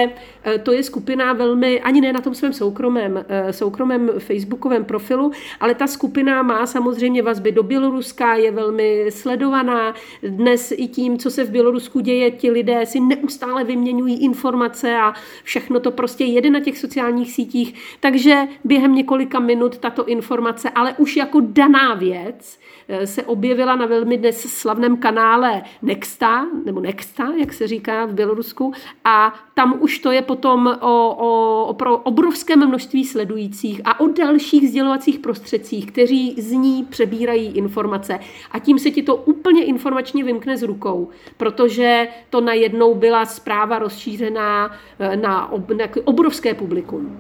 e, 0.47 0.59
to 0.59 0.73
je 0.73 0.83
skupina 0.83 1.33
velmi, 1.33 1.81
ani 1.81 2.01
ne 2.01 2.13
na 2.13 2.21
tom 2.21 2.35
svém 2.35 2.53
soukromém, 2.53 3.25
e, 3.29 3.53
soukromém 3.53 4.11
facebookovém 4.19 4.85
profilu, 4.85 5.33
ale 5.61 5.75
ta 5.75 5.87
skupina 5.87 6.43
má 6.43 6.67
samozřejmě 6.67 7.23
vazby 7.23 7.53
do 7.53 7.63
Běloruska, 7.63 8.35
je 8.35 8.51
velmi 8.51 9.07
sledovaná. 9.11 9.95
Dnes 10.23 10.73
i 10.77 10.89
tím, 10.89 11.19
co 11.19 11.31
se 11.31 11.45
v 11.45 11.51
Bělorusku 11.51 12.01
děje, 12.01 12.31
ti 12.31 12.51
lidé 12.51 12.87
si 12.87 13.01
neustále 13.01 13.65
vyměňují 13.65 14.25
informace 14.25 14.97
a 14.97 15.15
všechno 15.43 15.81
to 15.81 15.91
prostě 15.91 16.25
jede 16.25 16.51
na 16.51 16.61
těch 16.61 16.79
sociálních 16.79 17.33
sítích, 17.33 17.75
takže 18.01 18.43
během 18.65 18.95
několika 18.95 19.39
minut 19.41 19.79
tato 19.79 20.05
informace, 20.05 20.71
ale 20.71 20.95
už 20.99 21.17
jako 21.17 21.41
daná 21.41 21.95
věc, 21.95 22.24
věc 22.25 22.59
eh, 22.89 23.07
se 23.07 23.23
objevila 23.23 23.77
na 23.77 23.87
velmi 23.87 24.19
dnes 24.19 24.41
slavném 24.41 24.97
kanále 24.97 25.63
Nexta, 25.83 26.47
nebo 26.65 26.81
Nexta, 26.81 27.33
jak 27.41 27.53
se 27.53 27.67
říká 27.67 28.07
v 28.07 28.15
Bělorusku, 28.15 28.73
a 29.05 29.35
tam 29.55 29.77
už 29.81 29.99
to 29.99 30.13
je 30.13 30.23
potom 30.23 30.67
o, 30.81 31.17
o, 31.19 31.77
o 31.91 31.97
obrovském 31.97 32.69
množství 32.69 33.05
sledujících 33.05 33.81
a 33.85 34.01
o 34.01 34.09
dalších 34.09 34.69
sdělovacích 34.69 35.19
prostředcích, 35.19 35.87
kteří 35.87 36.35
z 36.39 36.51
ní 36.53 36.85
přebírají 36.85 37.47
informace. 37.47 38.19
A 38.51 38.59
tím 38.59 38.79
se 38.79 38.91
ti 38.91 39.03
to 39.03 39.17
úplně 39.17 39.65
informačně 39.65 40.25
vymkne 40.25 40.57
z 40.57 40.63
rukou, 40.63 41.09
protože 41.37 42.09
to 42.31 42.41
najednou 42.41 42.95
byla 42.95 43.27
zpráva 43.27 43.79
rozšířená 43.79 44.71
eh, 44.99 45.17
na, 45.17 45.53
ob, 45.53 45.71
na 45.71 45.85
obrovské 46.05 46.55
publikum. 46.55 47.17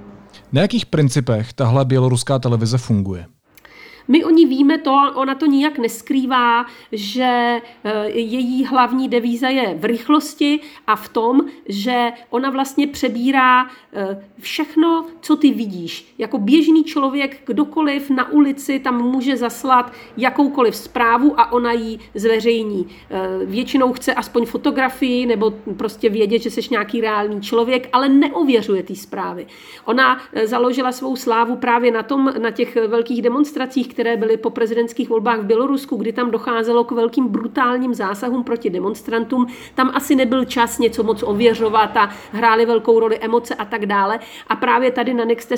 Na 0.53 0.63
jakých 0.63 0.87
principech 0.87 1.53
tahle 1.53 1.85
běloruská 1.85 2.39
televize 2.39 2.79
funguje? 2.79 3.27
My 4.09 4.25
o 4.25 4.31
ní 4.31 4.47
víme 4.47 4.79
to, 4.79 5.13
ona 5.15 5.35
to 5.35 5.47
nijak 5.47 5.79
neskrývá, 5.79 6.67
že 6.93 7.61
eh, 7.85 8.11
její 8.11 8.65
hlavní 8.65 9.09
devíza 9.09 9.49
je 9.49 9.75
v 9.75 9.85
rychlosti 9.85 10.61
a 10.87 10.97
v 10.97 11.09
tom, 11.09 11.41
že 11.69 12.13
ona 12.31 12.51
vlastně 12.51 12.87
přebírá 12.87 13.67
eh, 13.93 14.25
všechno, 14.41 15.07
co 15.21 15.37
ty 15.37 15.51
vidíš. 15.51 16.15
Jako 16.19 16.39
běžný 16.39 16.85
člověk, 16.85 17.41
kdokoliv 17.47 18.11
na 18.11 18.33
ulici 18.33 18.79
tam 18.79 19.03
může 19.03 19.37
zaslat 19.37 19.93
jakoukoliv 20.17 20.77
zprávu 20.77 21.41
a 21.41 21.53
ona 21.53 21.73
ji 21.73 21.99
zveřejní. 22.15 22.87
Eh, 23.11 23.47
většinou 23.47 23.93
chce 23.93 24.15
aspoň 24.15 24.47
fotografii 24.47 25.27
nebo 25.27 25.51
prostě 25.77 26.09
vědět, 26.09 26.43
že 26.43 26.51
jsi 26.51 26.61
nějaký 26.71 27.01
reálný 27.01 27.41
člověk, 27.41 27.89
ale 27.93 28.09
neověřuje 28.09 28.83
ty 28.83 28.97
zprávy. 28.97 29.47
Ona 29.85 30.21
založila 30.45 30.93
svou 30.93 31.17
slávu 31.17 31.57
právě 31.57 31.91
na 31.91 32.03
tom, 32.03 32.33
na 32.39 32.51
těch 32.51 32.77
velkých 32.77 33.23
demonstracích, 33.23 33.94
které 33.95 34.17
byly 34.17 34.37
po 34.37 34.51
prezidentských 34.51 35.09
volbách 35.09 35.41
v 35.41 35.45
Bělorusku, 35.45 35.97
kdy 35.97 36.13
tam 36.13 36.31
docházelo 36.31 36.85
k 36.85 36.91
velkým 36.91 37.29
brutálním 37.29 37.95
zásahům 37.95 38.45
proti 38.45 38.71
demonstrantům. 38.71 39.47
Tam 39.75 39.91
asi 39.95 40.15
nebyl 40.15 40.45
čas 40.45 40.79
něco 40.79 41.03
moc 41.03 41.23
ověřovat 41.23 41.97
a 41.97 42.11
hrály 42.33 42.67
velkou 42.67 43.01
roli 43.01 43.19
emoce 43.19 43.55
a 43.55 43.65
tak 43.65 43.87
dále. 43.87 44.19
A 44.49 44.57
právě 44.57 44.91
tady 44.91 45.15
na 45.15 45.25
Nextě, 45.25 45.55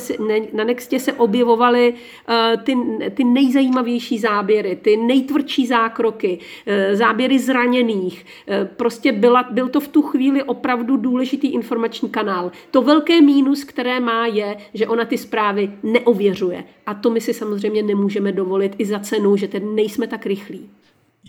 na 0.53 0.65
Nextě 0.65 1.01
se 1.01 1.13
objevovaly 1.13 1.95
uh, 1.95 2.63
ty, 2.63 2.77
ty 3.15 3.25
nejzajímavější 3.25 4.19
záběry, 4.19 4.77
ty 4.77 4.97
nejtvrdší 4.97 5.67
zákroky, 5.67 6.39
uh, 6.39 6.97
záběry 6.97 7.39
zraněných. 7.39 8.27
Uh, 8.47 8.69
prostě 8.77 9.13
byla, 9.13 9.43
byl 9.51 9.69
to 9.69 9.81
v 9.81 9.89
tu 9.89 10.03
chvíli 10.03 10.43
opravdu 10.43 10.97
důležitý 10.97 11.49
informační 11.49 12.09
kanál. 12.09 12.53
To 12.71 12.83
velké 12.83 13.21
mínus, 13.21 13.65
které 13.65 14.01
má, 14.01 14.27
je, 14.27 14.57
že 14.75 14.87
ona 14.87 15.05
ty 15.05 15.19
zprávy 15.19 15.71
neověřuje. 15.83 16.65
A 16.87 16.95
to 16.95 17.11
my 17.11 17.21
si 17.21 17.35
samozřejmě 17.35 17.83
nemůžeme 17.83 18.26
dovolit 18.33 18.75
i 18.79 18.87
za 18.87 18.99
cenu, 18.99 19.37
že 19.37 19.49
tedy 19.49 19.67
nejsme 19.67 20.07
tak 20.07 20.27
rychlí. 20.27 20.61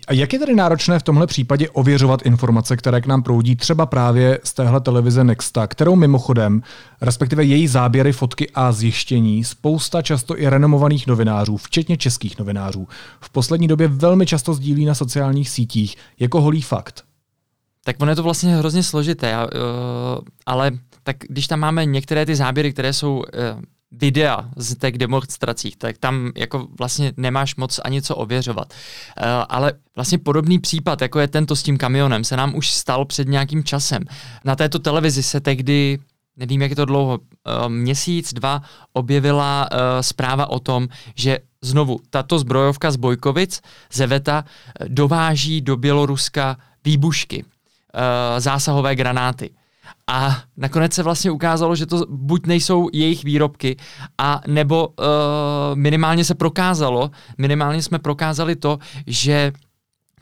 A 0.08 0.14
jak 0.14 0.34
je 0.34 0.40
tedy 0.40 0.56
náročné 0.56 1.00
v 1.00 1.04
tomhle 1.04 1.28
případě 1.28 1.70
ověřovat 1.70 2.26
informace, 2.26 2.78
které 2.78 3.02
k 3.02 3.06
nám 3.06 3.24
proudí 3.24 3.56
třeba 3.56 3.86
právě 3.86 4.40
z 4.44 4.54
téhle 4.54 4.82
televize 4.82 5.24
Nexta, 5.24 5.68
kterou 5.68 5.96
mimochodem, 5.96 6.62
respektive 7.02 7.44
její 7.44 7.68
záběry, 7.68 8.12
fotky 8.12 8.50
a 8.54 8.72
zjištění, 8.72 9.44
spousta 9.44 10.02
často 10.02 10.40
i 10.40 10.50
renomovaných 10.50 11.08
novinářů, 11.08 11.58
včetně 11.58 11.98
českých 11.98 12.40
novinářů, 12.40 12.88
v 13.20 13.30
poslední 13.30 13.68
době 13.68 13.88
velmi 13.88 14.26
často 14.26 14.54
sdílí 14.54 14.86
na 14.86 14.96
sociálních 14.96 15.50
sítích 15.50 15.96
jako 16.20 16.42
holý 16.42 16.62
fakt? 16.62 17.04
Tak 17.84 17.96
ono 18.00 18.12
je 18.12 18.16
to 18.16 18.24
vlastně 18.24 18.56
hrozně 18.56 18.84
složité, 18.84 19.38
uh, 19.38 19.42
ale 20.46 20.72
tak 21.04 21.16
když 21.30 21.48
tam 21.48 21.60
máme 21.60 21.86
některé 21.86 22.26
ty 22.26 22.36
záběry, 22.36 22.74
které 22.74 22.94
jsou 22.94 23.18
uh, 23.18 23.24
videa 23.92 24.50
z 24.56 24.76
těch 24.76 24.98
demonstracích, 24.98 25.78
tak 25.78 25.98
tam 25.98 26.32
jako 26.36 26.68
vlastně 26.78 27.14
nemáš 27.18 27.56
moc 27.56 27.80
ani 27.84 28.02
co 28.02 28.16
ověřovat. 28.16 28.74
Uh, 28.74 29.26
ale 29.50 29.74
vlastně 29.96 30.18
podobný 30.18 30.60
případ, 30.60 31.02
jako 31.02 31.20
je 31.20 31.28
tento 31.28 31.56
s 31.56 31.64
tím 31.64 31.78
kamionem, 31.78 32.24
se 32.24 32.38
nám 32.38 32.56
už 32.56 32.72
stal 32.72 33.06
před 33.06 33.28
nějakým 33.28 33.64
časem. 33.64 34.04
Na 34.46 34.56
této 34.56 34.80
televizi 34.80 35.24
se 35.24 35.40
tehdy 35.40 36.00
nevím, 36.38 36.62
jak 36.62 36.70
je 36.70 36.76
to 36.76 36.86
dlouho, 36.86 37.18
uh, 37.18 37.70
měsíc, 37.70 38.34
dva, 38.34 38.62
objevila 38.94 39.70
uh, 39.72 39.78
zpráva 40.02 40.50
o 40.50 40.60
tom, 40.60 40.88
že 41.16 41.40
znovu 41.62 42.00
tato 42.10 42.40
zbrojovka 42.40 42.92
z 42.92 42.96
Bojkovic, 42.96 43.62
Zeveta, 43.94 44.46
dováží 44.88 45.62
do 45.62 45.78
Běloruska 45.78 46.58
výbušky, 46.86 47.46
zásahové 48.38 48.96
granáty. 48.96 49.50
A 50.08 50.38
nakonec 50.58 50.94
se 50.94 51.04
vlastně 51.04 51.32
ukázalo, 51.32 51.76
že 51.76 51.86
to 51.86 52.06
buď 52.10 52.46
nejsou 52.46 52.90
jejich 52.94 53.24
výrobky, 53.24 53.76
a 54.18 54.42
nebo 54.48 54.88
uh, 54.88 55.06
minimálně 55.74 56.26
se 56.26 56.36
prokázalo, 56.36 57.12
minimálně 57.38 57.82
jsme 57.82 58.00
prokázali 58.00 58.56
to, 58.56 58.80
že 59.08 59.52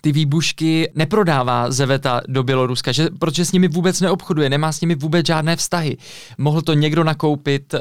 ty 0.06 0.12
výbušky 0.12 0.92
neprodává 0.96 1.72
Zeveta 1.72 2.22
do 2.28 2.44
Běloruska, 2.44 2.92
že, 2.92 3.10
protože 3.20 3.46
s 3.46 3.52
nimi 3.52 3.68
vůbec 3.68 4.02
neobchoduje, 4.02 4.50
nemá 4.50 4.72
s 4.72 4.82
nimi 4.82 4.96
vůbec 4.96 5.26
žádné 5.26 5.56
vztahy. 5.56 5.98
Mohl 6.38 6.62
to 6.62 6.74
někdo 6.74 7.04
nakoupit 7.04 7.74
uh, 7.74 7.80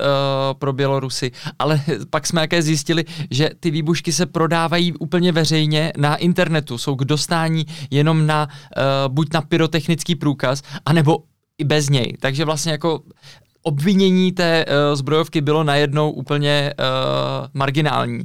pro 0.58 0.72
Bělorusy, 0.72 1.30
ale 1.58 1.80
pak 2.10 2.26
jsme 2.26 2.40
jaké 2.40 2.62
zjistili, 2.62 3.04
že 3.30 3.50
ty 3.60 3.70
výbušky 3.70 4.12
se 4.12 4.26
prodávají 4.26 4.92
úplně 4.92 5.32
veřejně 5.32 5.92
na 5.96 6.16
internetu, 6.16 6.78
jsou 6.78 6.96
k 6.96 7.04
dostání 7.04 7.66
jenom 7.90 8.26
na 8.26 8.48
uh, 8.48 9.14
buď 9.14 9.32
na 9.32 9.40
pyrotechnický 9.40 10.14
průkaz, 10.14 10.62
anebo 10.86 11.18
i 11.58 11.64
bez 11.64 11.88
něj. 11.88 12.16
Takže 12.20 12.44
vlastně 12.44 12.72
jako 12.72 13.00
obvinění 13.62 14.32
té 14.32 14.64
uh, 14.64 14.96
zbrojovky 14.96 15.40
bylo 15.40 15.64
najednou 15.64 16.10
úplně 16.10 16.74
uh, 16.78 16.84
marginální, 17.54 18.18
uh, 18.18 18.24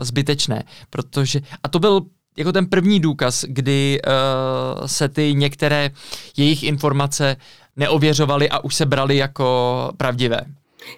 zbytečné, 0.00 0.62
protože, 0.90 1.40
a 1.62 1.68
to 1.68 1.78
byl 1.78 2.00
jako 2.36 2.52
ten 2.52 2.66
první 2.66 3.00
důkaz, 3.00 3.44
kdy 3.48 4.00
uh, 4.06 4.86
se 4.86 5.08
ty 5.08 5.34
některé 5.34 5.90
jejich 6.36 6.62
informace 6.62 7.36
neověřovaly 7.76 8.50
a 8.50 8.58
už 8.64 8.74
se 8.74 8.86
brali 8.86 9.16
jako 9.16 9.90
pravdivé. 9.96 10.40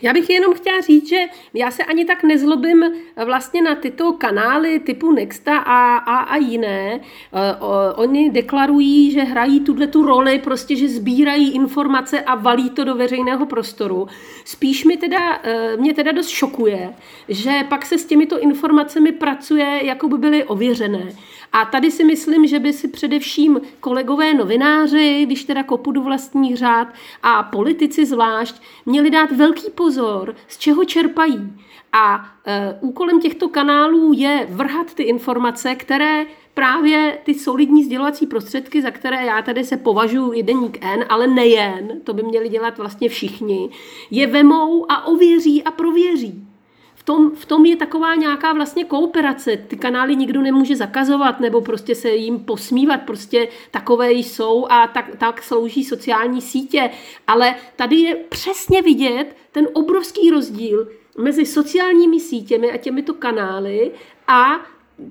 Já 0.02 0.12
bych 0.12 0.30
jenom 0.30 0.54
chtěla 0.54 0.80
říct, 0.80 1.09
že 1.09 1.25
já 1.54 1.70
se 1.70 1.85
ani 1.85 2.04
tak 2.04 2.23
nezlobím 2.23 2.85
vlastně 3.25 3.62
na 3.62 3.75
tyto 3.75 4.12
kanály 4.12 4.80
typu 4.80 5.12
Nexta 5.12 5.56
a, 5.56 5.97
a, 5.97 6.16
a 6.16 6.37
jiné. 6.37 7.00
Oni 7.94 8.30
deklarují, 8.30 9.11
že 9.11 9.20
hrají 9.20 9.61
tuhle 9.61 9.87
tu 9.87 10.02
roli, 10.06 10.38
prostě, 10.38 10.76
že 10.76 10.88
sbírají 10.88 11.50
informace 11.54 12.20
a 12.20 12.35
valí 12.35 12.70
to 12.70 12.85
do 12.85 12.94
veřejného 12.94 13.47
prostoru. 13.47 14.09
Spíš 14.44 14.85
mi 14.85 14.97
teda, 14.97 15.40
e, 15.42 15.76
mě 15.76 15.94
teda 15.94 16.12
dost 16.12 16.28
šokuje, 16.28 16.94
že 17.28 17.64
pak 17.68 17.87
se 17.87 17.99
s 17.99 18.04
těmito 18.04 18.40
informacemi 18.40 19.12
pracuje, 19.12 19.80
jako 19.82 20.09
by 20.09 20.18
byly 20.18 20.44
ověřené. 20.44 21.12
A 21.52 21.64
tady 21.64 21.90
si 21.90 22.04
myslím, 22.04 22.47
že 22.47 22.59
by 22.59 22.73
si 22.73 22.88
především 22.88 23.61
kolegové 23.80 24.35
novináři, 24.35 25.23
když 25.26 25.45
teda 25.45 25.62
kopu 25.62 25.92
do 25.92 26.00
vlastních 26.00 26.57
řád 26.57 26.88
a 27.23 27.42
politici 27.42 28.07
zvlášť, 28.07 28.62
měli 28.87 29.11
dát 29.11 29.33
velký 29.33 29.71
pozor, 29.71 30.35
z 30.49 30.59
čeho 30.59 30.85
čerpají. 30.85 31.52
A 31.92 32.26
e, 32.47 32.78
úkolem 32.80 33.21
těchto 33.21 33.49
kanálů 33.49 34.12
je 34.12 34.47
vrhat 34.50 34.95
ty 34.95 35.02
informace, 35.02 35.75
které 35.75 36.26
právě 36.54 37.19
ty 37.25 37.35
solidní 37.35 37.85
sdělovací 37.85 38.26
prostředky, 38.26 38.83
za 38.83 38.90
které 38.90 39.26
já 39.26 39.42
tady 39.42 39.64
se 39.64 39.76
považuji 39.76 40.33
i 40.33 40.42
deník 40.42 40.78
N, 40.85 41.04
ale 41.09 41.26
nejen, 41.26 42.00
to 42.04 42.14
by 42.14 42.23
měli 42.23 42.49
dělat 42.49 42.78
vlastně 42.78 43.09
všichni, 43.09 43.71
je 44.11 44.26
vemou 44.26 44.92
a 44.92 45.07
ověří 45.07 45.62
a 45.62 45.71
prověří 45.71 46.50
v 47.00 47.02
tom, 47.02 47.30
v 47.30 47.47
tom 47.47 47.64
je 47.64 47.76
taková 47.76 48.14
nějaká 48.14 48.52
vlastně 48.52 48.85
kooperace. 48.85 49.57
Ty 49.57 49.76
kanály 49.76 50.16
nikdo 50.16 50.42
nemůže 50.42 50.76
zakazovat 50.76 51.40
nebo 51.40 51.61
prostě 51.61 51.95
se 51.95 52.11
jim 52.11 52.38
posmívat, 52.38 53.02
prostě 53.02 53.49
takové 53.71 54.12
jsou 54.12 54.66
a 54.71 54.87
tak, 54.87 55.16
tak 55.19 55.42
slouží 55.42 55.85
sociální 55.85 56.40
sítě. 56.40 56.90
Ale 57.26 57.54
tady 57.76 57.97
je 57.97 58.16
přesně 58.16 58.83
vidět 58.83 59.37
ten 59.52 59.69
obrovský 59.73 60.30
rozdíl 60.30 60.88
mezi 61.19 61.47
sociálními 61.47 62.21
sítěmi 62.21 62.73
a 62.73 62.76
těmito 62.76 63.14
kanály 63.14 63.90
a 64.28 64.61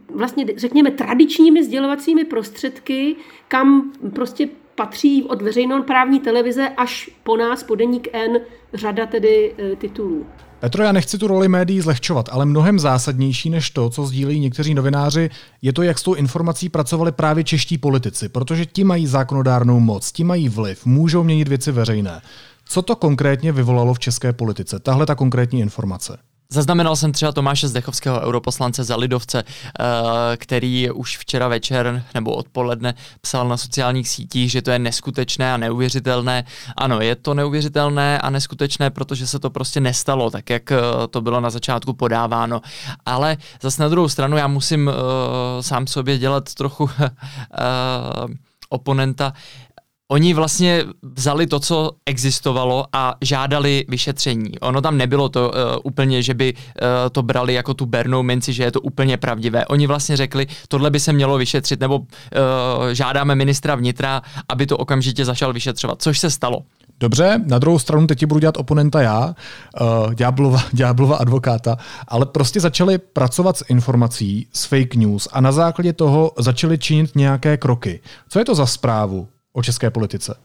vlastně 0.09 0.45
řekněme 0.55 0.91
tradičními 0.91 1.63
sdělovacími 1.63 2.25
prostředky, 2.25 3.15
kam 3.47 3.91
prostě 4.15 4.49
patří 4.75 5.23
od 5.23 5.41
veřejnoprávní 5.41 6.19
televize 6.19 6.69
až 6.69 7.09
po 7.23 7.37
nás, 7.37 7.63
po 7.63 7.75
deník 7.75 8.07
N, 8.13 8.41
řada 8.73 9.05
tedy 9.05 9.55
e, 9.57 9.75
titulů. 9.75 10.25
Petro, 10.59 10.83
já 10.83 10.91
nechci 10.91 11.17
tu 11.17 11.27
roli 11.27 11.47
médií 11.47 11.81
zlehčovat, 11.81 12.29
ale 12.31 12.45
mnohem 12.45 12.79
zásadnější 12.79 13.49
než 13.49 13.69
to, 13.69 13.89
co 13.89 14.05
sdílejí 14.05 14.39
někteří 14.39 14.73
novináři, 14.73 15.29
je 15.61 15.73
to, 15.73 15.83
jak 15.83 15.99
s 15.99 16.03
tou 16.03 16.13
informací 16.13 16.69
pracovali 16.69 17.11
právě 17.11 17.43
čeští 17.43 17.77
politici, 17.77 18.29
protože 18.29 18.65
ti 18.65 18.83
mají 18.83 19.07
zákonodárnou 19.07 19.79
moc, 19.79 20.11
ti 20.11 20.23
mají 20.23 20.49
vliv, 20.49 20.85
můžou 20.85 21.23
měnit 21.23 21.47
věci 21.47 21.71
veřejné. 21.71 22.21
Co 22.65 22.81
to 22.81 22.95
konkrétně 22.95 23.51
vyvolalo 23.51 23.93
v 23.93 23.99
české 23.99 24.33
politice, 24.33 24.79
tahle 24.79 25.05
ta 25.05 25.15
konkrétní 25.15 25.59
informace? 25.59 26.17
Zaznamenal 26.51 26.95
jsem 26.95 27.11
třeba 27.11 27.31
Tomáše 27.31 27.67
Zdechovského 27.67 28.21
europoslance 28.21 28.83
za 28.83 28.95
Lidovce, 28.95 29.43
eh, 29.43 29.83
který 30.37 30.91
už 30.91 31.17
včera 31.17 31.47
večer 31.47 32.05
nebo 32.13 32.33
odpoledne 32.33 32.93
psal 33.21 33.47
na 33.47 33.57
sociálních 33.57 34.09
sítích, 34.09 34.51
že 34.51 34.61
to 34.61 34.71
je 34.71 34.79
neskutečné 34.79 35.53
a 35.53 35.57
neuvěřitelné. 35.57 36.43
Ano, 36.77 37.01
je 37.01 37.15
to 37.15 37.33
neuvěřitelné 37.33 38.19
a 38.19 38.29
neskutečné, 38.29 38.89
protože 38.89 39.27
se 39.27 39.39
to 39.39 39.49
prostě 39.49 39.79
nestalo, 39.79 40.29
tak 40.29 40.49
jak 40.49 40.71
eh, 40.71 40.77
to 41.09 41.21
bylo 41.21 41.41
na 41.41 41.49
začátku 41.49 41.93
podáváno. 41.93 42.61
Ale 43.05 43.37
zase 43.61 43.81
na 43.81 43.89
druhou 43.89 44.09
stranu 44.09 44.37
já 44.37 44.47
musím 44.47 44.87
uh, 44.87 44.93
sám 45.61 45.87
sobě 45.87 46.17
dělat 46.17 46.53
trochu 46.53 46.89
oponenta. 48.69 49.33
Oni 50.11 50.33
vlastně 50.33 50.83
vzali 51.15 51.47
to, 51.47 51.59
co 51.59 51.91
existovalo 52.05 52.85
a 52.93 53.15
žádali 53.21 53.85
vyšetření. 53.87 54.59
Ono 54.59 54.81
tam 54.81 54.97
nebylo 54.97 55.29
to 55.29 55.49
uh, 55.49 55.55
úplně, 55.83 56.23
že 56.23 56.33
by 56.33 56.53
uh, 56.53 56.59
to 57.11 57.23
brali 57.23 57.53
jako 57.53 57.73
tu 57.73 57.85
bernou 57.85 58.23
minci, 58.23 58.53
že 58.53 58.63
je 58.63 58.71
to 58.71 58.81
úplně 58.81 59.17
pravdivé. 59.17 59.65
Oni 59.65 59.87
vlastně 59.87 60.17
řekli, 60.17 60.47
tohle 60.67 60.89
by 60.89 60.99
se 60.99 61.13
mělo 61.13 61.37
vyšetřit, 61.37 61.79
nebo 61.79 61.97
uh, 61.97 62.05
žádáme 62.91 63.35
ministra 63.35 63.75
vnitra, 63.75 64.21
aby 64.49 64.65
to 64.65 64.77
okamžitě 64.77 65.25
začal 65.25 65.53
vyšetřovat, 65.53 66.01
což 66.01 66.19
se 66.19 66.29
stalo. 66.29 66.63
Dobře, 66.99 67.41
na 67.45 67.59
druhou 67.59 67.79
stranu 67.79 68.07
teď 68.07 68.25
budu 68.25 68.39
dělat 68.39 68.57
oponenta 68.57 69.01
já, 69.01 69.35
uh, 69.81 70.13
ďáblova, 70.13 70.63
ďáblova 70.73 71.17
advokáta, 71.17 71.77
ale 72.07 72.25
prostě 72.25 72.59
začali 72.59 72.97
pracovat 72.97 73.57
s 73.57 73.65
informací, 73.69 74.47
s 74.53 74.65
fake 74.65 74.95
news 74.95 75.27
a 75.31 75.41
na 75.41 75.51
základě 75.51 75.93
toho 75.93 76.31
začali 76.37 76.77
činit 76.77 77.15
nějaké 77.15 77.57
kroky. 77.57 77.99
Co 78.29 78.39
je 78.39 78.45
to 78.45 78.55
za 78.55 78.65
zprávu? 78.65 79.27
O 79.53 79.63
české 79.63 79.89
politice? 79.89 80.35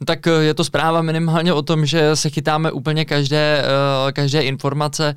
No 0.00 0.04
tak 0.04 0.26
eh, 0.26 0.30
je 0.30 0.54
to 0.54 0.64
zpráva 0.64 1.02
minimálně 1.02 1.52
o 1.52 1.62
tom, 1.62 1.86
že 1.86 2.16
se 2.16 2.30
chytáme 2.30 2.72
úplně 2.72 3.04
každé, 3.04 3.62
uh, 3.64 4.12
každé 4.12 4.42
informace 4.42 5.14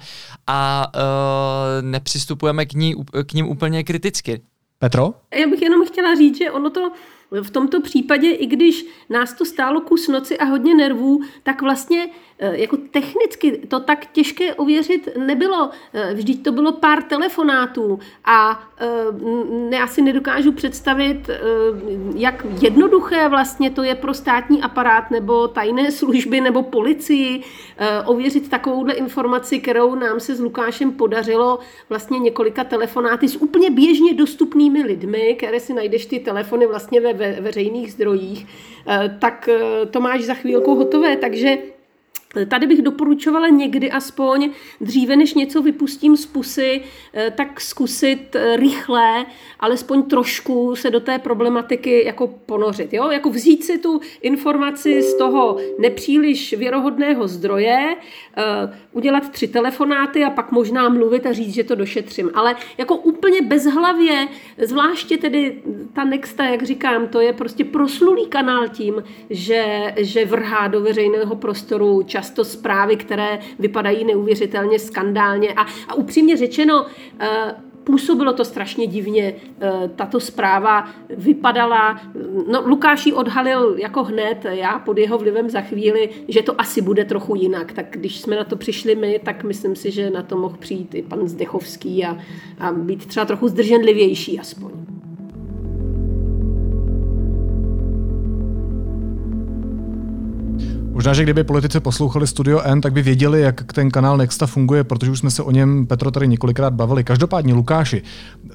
a 0.48 0.88
uh, 0.95 1.01
nepřistupujeme 1.81 2.65
k, 2.65 2.74
ní, 2.74 2.95
k 3.25 3.33
ním 3.33 3.50
úplně 3.50 3.83
kriticky. 3.83 4.41
Petro? 4.79 5.13
Já 5.39 5.48
bych 5.48 5.62
jenom 5.62 5.88
chtěla 5.88 6.15
říct, 6.15 6.38
že 6.38 6.51
ono 6.51 6.69
to 6.69 6.91
v 7.42 7.50
tomto 7.50 7.82
případě, 7.82 8.32
i 8.32 8.46
když 8.46 8.86
nás 9.10 9.34
to 9.34 9.46
stálo 9.46 9.82
kus 9.82 10.08
noci 10.08 10.38
a 10.38 10.46
hodně 10.46 10.76
nervů, 10.76 11.22
tak 11.44 11.62
vlastně 11.62 12.10
Eh, 12.44 12.58
jako 12.62 12.78
technicky 12.92 13.52
to 13.52 13.80
tak 13.80 14.06
těžké 14.06 14.54
ověřit 14.54 15.10
nebylo. 15.18 15.70
Eh, 15.94 16.14
vždyť 16.14 16.44
to 16.44 16.52
bylo 16.52 16.72
pár 16.72 17.04
telefonátů 17.04 18.00
a 18.26 18.64
eh, 18.78 19.76
já 19.76 19.88
si 19.88 20.02
nedokážu 20.02 20.52
představit, 20.52 21.30
jak 22.16 22.46
jednoduché 22.62 23.30
vlastně 23.30 23.72
to 23.72 23.84
je 23.84 23.96
pro 23.96 24.14
státní 24.14 24.62
aparát 24.62 25.12
nebo 25.12 25.48
tajné 25.48 25.92
služby 25.92 26.42
nebo 26.42 26.64
policii 26.64 27.44
ověřit 28.06 28.50
takovouhle 28.50 28.94
informaci, 28.94 29.60
kterou 29.60 29.96
nám 29.96 30.20
se 30.20 30.36
s 30.36 30.40
Lukášem 30.40 30.92
podařilo 30.92 31.60
vlastně 31.90 32.20
několika 32.20 32.64
telefonáty 32.64 33.28
s 33.28 33.36
úplně 33.36 33.70
běžně 33.70 34.14
dostupnými 34.14 34.84
lidmi, 34.84 35.36
které 35.38 35.60
si 35.60 35.74
najdeš 35.74 36.06
ty 36.06 36.20
telefony 36.20 36.68
vlastně 36.68 37.02
ve 37.02 37.14
veřejných 37.40 37.92
zdrojích, 37.92 38.48
tak 39.20 39.50
to 39.92 40.01
máš 40.01 40.22
za 40.22 40.34
chvílku 40.34 40.75
hotové, 40.75 41.18
takže 41.18 41.58
Tady 42.48 42.68
bych 42.68 42.82
doporučovala 42.82 43.48
někdy 43.48 43.92
aspoň, 43.92 44.50
dříve 44.82 45.16
než 45.16 45.34
něco 45.34 45.62
vypustím 45.62 46.18
z 46.18 46.26
pusy, 46.26 46.82
eh, 47.14 47.32
tak 47.38 47.62
zkusit 47.62 48.36
eh, 48.36 48.56
rychle, 48.56 49.26
alespoň 49.60 50.04
trošku 50.04 50.76
se 50.76 50.90
do 50.90 51.00
té 51.00 51.20
problematiky 51.20 52.06
jako 52.06 52.28
ponořit. 52.28 52.94
Jo? 52.94 53.12
Jako 53.12 53.30
vzít 53.30 53.64
si 53.64 53.78
tu 53.78 54.02
informaci 54.22 55.02
z 55.02 55.17
toho 55.17 55.58
nepříliš 55.80 56.54
věrohodného 56.54 57.28
zdroje, 57.28 57.96
eh, 58.38 58.44
udělat 58.91 59.30
tři 59.30 59.48
telefonáty 59.48 60.24
a 60.24 60.30
pak 60.30 60.52
možná 60.52 60.89
mluvit 60.89 61.26
a 61.26 61.32
říct, 61.32 61.54
že 61.54 61.63
to 61.63 61.76
došetřím. 61.76 62.32
Ale 62.34 62.56
jako 62.78 62.96
úplně 62.96 63.41
bezhlavě, 63.41 64.28
zvláště 64.58 65.17
tedy 65.17 65.62
ta 65.94 66.04
Nexta, 66.04 66.44
jak 66.46 66.63
říkám, 66.63 67.08
to 67.08 67.20
je 67.20 67.34
prostě 67.34 67.65
proslulý 67.65 68.28
kanál 68.28 68.67
tím, 68.67 69.04
že, 69.30 69.94
že 69.98 70.26
vrhá 70.26 70.67
do 70.67 70.82
veřejného 70.82 71.36
prostoru 71.36 72.04
čas 72.04 72.20
často 72.21 72.45
zprávy, 72.45 72.95
které 72.95 73.39
vypadají 73.60 74.05
neuvěřitelně 74.05 74.79
skandálně 74.79 75.53
a, 75.53 75.62
a 75.88 75.93
upřímně 75.93 76.38
řečeno, 76.38 76.81
uh, 76.84 77.27
působilo 77.84 78.34
to 78.34 78.45
strašně 78.45 78.88
divně. 78.88 79.34
Eh, 79.62 79.89
tato 79.95 80.19
zpráva 80.19 80.89
vypadala, 81.10 82.01
no 82.51 82.63
Lukáš 82.65 83.12
odhalil 83.12 83.75
jako 83.77 84.03
hned, 84.03 84.45
já 84.49 84.79
pod 84.79 84.97
jeho 84.97 85.17
vlivem 85.17 85.49
za 85.49 85.62
chvíli, 85.62 86.10
že 86.27 86.43
to 86.43 86.62
asi 86.62 86.81
bude 86.81 87.05
trochu 87.05 87.36
jinak. 87.36 87.73
Tak 87.73 87.86
když 87.89 88.21
jsme 88.21 88.36
na 88.36 88.43
to 88.43 88.55
přišli 88.55 88.95
my, 88.95 89.19
tak 89.23 89.43
myslím 89.43 89.75
si, 89.75 89.91
že 89.91 90.10
na 90.10 90.21
to 90.21 90.38
mohl 90.38 90.57
přijít 90.60 90.95
i 90.95 91.01
pan 91.01 91.27
Zdechovský 91.27 92.05
a, 92.05 92.17
a 92.60 92.71
být 92.71 93.05
třeba 93.05 93.25
trochu 93.25 93.47
zdrženlivější 93.47 94.39
aspoň. 94.39 94.71
Možná, 101.02 101.14
že 101.14 101.24
kdyby 101.24 101.44
politici 101.44 101.80
poslouchali 101.80 102.28
Studio 102.28 102.62
N, 102.62 102.82
tak 102.82 102.94
by 102.94 103.02
věděli, 103.02 103.42
jak 103.42 103.74
ten 103.74 103.92
kanál 103.92 104.18
Nexta 104.18 104.48
funguje, 104.48 104.84
protože 104.84 105.12
už 105.12 105.20
jsme 105.20 105.32
se 105.32 105.44
o 105.44 105.52
něm, 105.52 105.88
Petro, 105.88 106.12
tady 106.12 106.28
několikrát 106.28 106.74
bavili. 106.74 107.04
Každopádně, 107.04 107.54
Lukáši, 107.54 108.02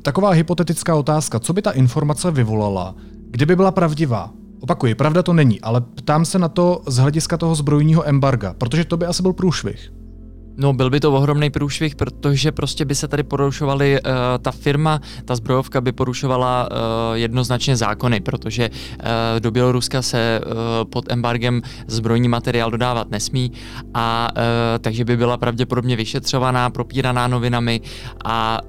taková 0.02 0.30
hypotetická 0.30 0.94
otázka, 0.94 1.38
co 1.38 1.52
by 1.52 1.62
ta 1.62 1.70
informace 1.70 2.30
vyvolala, 2.30 2.94
kdyby 3.30 3.56
byla 3.56 3.70
pravdivá? 3.70 4.30
Opakuji, 4.60 4.94
pravda 4.94 5.22
to 5.22 5.32
není, 5.32 5.60
ale 5.60 5.80
ptám 5.80 6.24
se 6.24 6.38
na 6.38 6.48
to 6.48 6.82
z 6.86 6.96
hlediska 6.96 7.36
toho 7.36 7.54
zbrojního 7.54 8.08
embarga, 8.08 8.54
protože 8.58 8.84
to 8.84 8.96
by 8.96 9.06
asi 9.06 9.22
byl 9.22 9.32
průšvih. 9.32 9.92
No, 10.56 10.72
byl 10.72 10.90
by 10.90 11.00
to 11.00 11.12
ohromný 11.12 11.50
průšvih, 11.50 11.96
protože 11.96 12.52
prostě 12.52 12.84
by 12.84 12.94
se 12.94 13.08
tady 13.08 13.22
porušovaly, 13.22 14.00
uh, 14.00 14.10
ta 14.42 14.50
firma, 14.52 15.00
ta 15.24 15.36
zbrojovka 15.36 15.80
by 15.80 15.92
porušovala 15.92 16.68
uh, 16.70 16.76
jednoznačně 17.14 17.76
zákony, 17.76 18.20
protože 18.20 18.70
uh, 18.70 19.06
do 19.40 19.50
Běloruska 19.50 20.02
se 20.02 20.40
uh, 20.40 20.52
pod 20.90 21.12
embargem 21.12 21.62
zbrojní 21.86 22.28
materiál 22.28 22.70
dodávat 22.70 23.10
nesmí 23.10 23.52
a 23.94 24.28
uh, 24.36 24.42
takže 24.80 25.04
by 25.04 25.16
byla 25.16 25.36
pravděpodobně 25.36 25.96
vyšetřovaná, 25.96 26.70
propíraná 26.70 27.26
novinami 27.26 27.80
a 28.24 28.60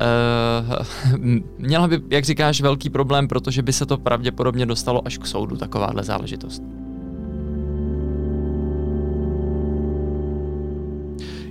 uh, 1.11 1.17
měla 1.57 1.87
by, 1.87 2.01
jak 2.09 2.25
říkáš, 2.25 2.61
velký 2.61 2.89
problém, 2.89 3.27
protože 3.27 3.61
by 3.61 3.73
se 3.73 3.85
to 3.85 3.97
pravděpodobně 3.97 4.65
dostalo 4.65 5.07
až 5.07 5.17
k 5.17 5.25
soudu, 5.25 5.57
takováhle 5.57 6.03
záležitost. 6.03 6.86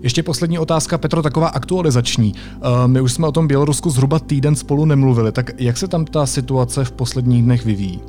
Ještě 0.06 0.22
poslední 0.22 0.58
otázka, 0.58 0.98
Petro, 0.98 1.22
taková 1.22 1.48
aktualizační. 1.48 2.34
Eh, 2.34 2.88
my 2.88 3.00
už 3.00 3.12
jsme 3.12 3.26
o 3.26 3.32
tom 3.32 3.48
Bělorusku 3.48 3.90
zhruba 3.90 4.18
týden 4.18 4.56
spolu 4.56 4.84
nemluvili, 4.84 5.32
tak 5.32 5.50
jak 5.58 5.76
se 5.76 5.88
tam 5.88 6.04
ta 6.04 6.26
situace 6.26 6.84
v 6.84 6.92
posledních 6.92 7.42
dnech 7.42 7.64
vyvíjí? 7.64 8.00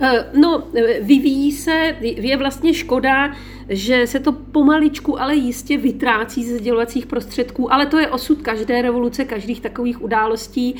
Eh, 0.00 0.24
no, 0.40 0.62
eh, 0.76 1.00
vyvíjí 1.00 1.52
se, 1.52 1.96
je 2.00 2.36
vlastně 2.36 2.74
škoda, 2.74 3.32
že 3.68 4.06
se 4.06 4.20
to 4.20 4.32
pomaličku, 4.32 5.20
ale 5.20 5.34
jistě 5.34 5.76
vytrácí 5.76 6.44
ze 6.44 6.58
sdělovacích 6.58 7.06
prostředků, 7.06 7.72
ale 7.72 7.86
to 7.86 7.98
je 7.98 8.08
osud 8.08 8.42
každé 8.42 8.82
revoluce, 8.82 9.24
každých 9.24 9.60
takových 9.60 10.02
událostí. 10.02 10.74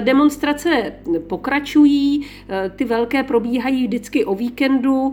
Demonstrace 0.00 0.92
pokračují, 1.26 2.26
ty 2.76 2.84
velké 2.84 3.22
probíhají 3.22 3.86
vždycky 3.86 4.24
o 4.24 4.34
víkendu. 4.34 5.12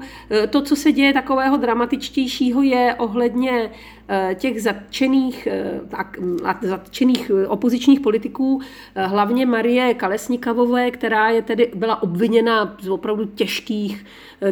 To, 0.50 0.62
co 0.62 0.76
se 0.76 0.92
děje 0.92 1.14
takového 1.14 1.58
dramatičtějšího, 1.58 2.62
je 2.62 2.96
ohledně 2.98 3.72
těch 4.36 4.62
zatčených, 4.62 5.48
zatčených 6.62 7.32
opozičních 7.48 8.00
politiků, 8.00 8.62
hlavně 8.96 9.46
Marie 9.46 9.94
Kalesnikavové, 9.94 10.92
která 10.92 11.30
je 11.30 11.42
tedy 11.42 11.72
byla 11.76 12.04
obviněna 12.04 12.78
z 12.82 12.90
opravdu 12.90 13.26
těžkých 13.26 14.06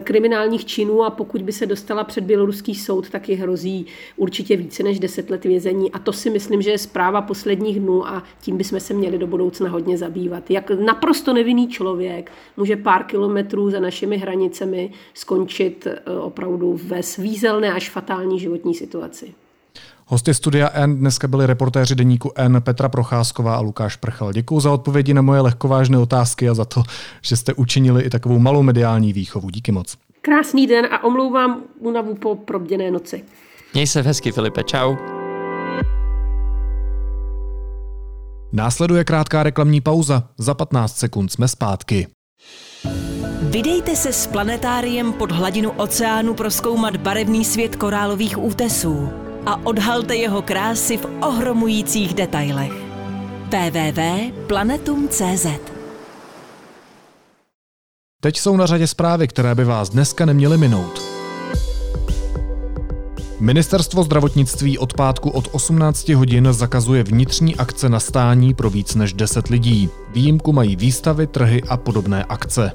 kriminálních 0.04 0.66
činů 0.66 1.04
a 1.04 1.10
pokud 1.10 1.42
by 1.42 1.52
se 1.52 1.66
dostala 1.66 2.04
před 2.04 2.24
běloruský 2.56 2.76
soud, 2.76 3.10
tak 3.10 3.30
ji 3.30 3.36
hrozí 3.36 3.86
určitě 4.18 4.58
více 4.58 4.84
než 4.84 5.00
10 5.00 5.30
let 5.30 5.44
vězení. 5.46 5.92
A 5.92 6.00
to 6.00 6.14
si 6.14 6.30
myslím, 6.30 6.62
že 6.62 6.72
je 6.72 6.78
zpráva 6.78 7.22
posledních 7.22 7.80
dnů 7.80 8.08
a 8.08 8.24
tím 8.42 8.58
bychom 8.58 8.80
se 8.80 8.94
měli 8.94 9.18
do 9.18 9.28
budoucna 9.28 9.70
hodně 9.70 9.98
zabývat. 9.98 10.52
Jak 10.52 10.72
naprosto 10.86 11.34
nevinný 11.34 11.68
člověk 11.68 12.32
může 12.58 12.76
pár 12.76 13.04
kilometrů 13.04 13.72
za 13.72 13.80
našimi 13.80 14.18
hranicemi 14.18 14.92
skončit 15.14 15.88
opravdu 16.22 16.80
ve 16.84 17.04
svízelné 17.04 17.74
až 17.74 17.90
fatální 17.90 18.40
životní 18.40 18.74
situaci. 18.74 19.34
Hosty 20.08 20.34
studia 20.34 20.70
N 20.74 20.96
dneska 20.96 21.28
byli 21.28 21.46
reportéři 21.46 21.96
deníku 21.96 22.32
N 22.36 22.62
Petra 22.62 22.90
Procházková 22.90 23.56
a 23.56 23.62
Lukáš 23.62 23.96
Prchal. 23.96 24.34
Děkuji 24.34 24.60
za 24.60 24.72
odpovědi 24.72 25.14
na 25.14 25.22
moje 25.22 25.42
lehkovážné 25.42 25.98
otázky 25.98 26.50
a 26.50 26.54
za 26.54 26.66
to, 26.66 26.84
že 27.22 27.36
jste 27.36 27.54
učinili 27.54 28.04
i 28.04 28.10
takovou 28.10 28.40
malou 28.40 28.64
mediální 28.64 29.14
výchovu. 29.14 29.50
Díky 29.50 29.72
moc. 29.72 29.98
Krásný 30.26 30.68
den 30.68 30.88
a 30.92 31.04
omlouvám 31.04 31.64
únavu 31.80 32.16
po 32.16 32.36
probděné 32.36 32.92
noci. 32.92 33.24
Měj 33.74 33.88
se 33.88 34.02
hezky, 34.02 34.32
Filipe. 34.32 34.64
Čau. 34.64 34.96
Následuje 38.54 39.04
krátká 39.04 39.44
reklamní 39.44 39.82
pauza. 39.82 40.24
Za 40.38 40.54
15 40.54 40.98
sekund 40.98 41.32
jsme 41.32 41.48
zpátky. 41.48 42.08
Vydejte 43.42 43.96
se 43.96 44.14
s 44.14 44.28
planetáriem 44.28 45.14
pod 45.14 45.32
hladinu 45.32 45.72
oceánu 45.72 46.34
proskoumat 46.34 46.98
barevný 46.98 47.46
svět 47.46 47.76
korálových 47.76 48.44
útesů 48.44 49.10
a 49.46 49.66
odhalte 49.66 50.16
jeho 50.16 50.42
krásy 50.42 50.98
v 50.98 51.06
ohromujících 51.22 52.14
detailech. 52.14 52.74
www.planetum.cz 53.50 55.75
Teď 58.26 58.40
jsou 58.40 58.58
na 58.58 58.66
řadě 58.66 58.88
zprávy, 58.88 59.28
které 59.28 59.56
by 59.56 59.64
vás 59.64 59.90
dneska 59.90 60.26
neměly 60.26 60.58
minout. 60.58 61.02
Ministerstvo 63.40 64.04
zdravotnictví 64.04 64.78
od 64.78 64.94
pátku 64.94 65.30
od 65.30 65.50
18 65.52 66.10
hodin 66.10 66.48
zakazuje 66.52 67.04
vnitřní 67.04 67.56
akce 67.56 67.90
na 67.90 68.00
stání 68.00 68.54
pro 68.54 68.70
víc 68.70 68.96
než 68.96 69.14
10 69.14 69.48
lidí. 69.48 69.90
Výjimku 70.14 70.54
mají 70.54 70.76
výstavy, 70.76 71.28
trhy 71.28 71.64
a 71.68 71.78
podobné 71.78 72.24
akce. 72.24 72.72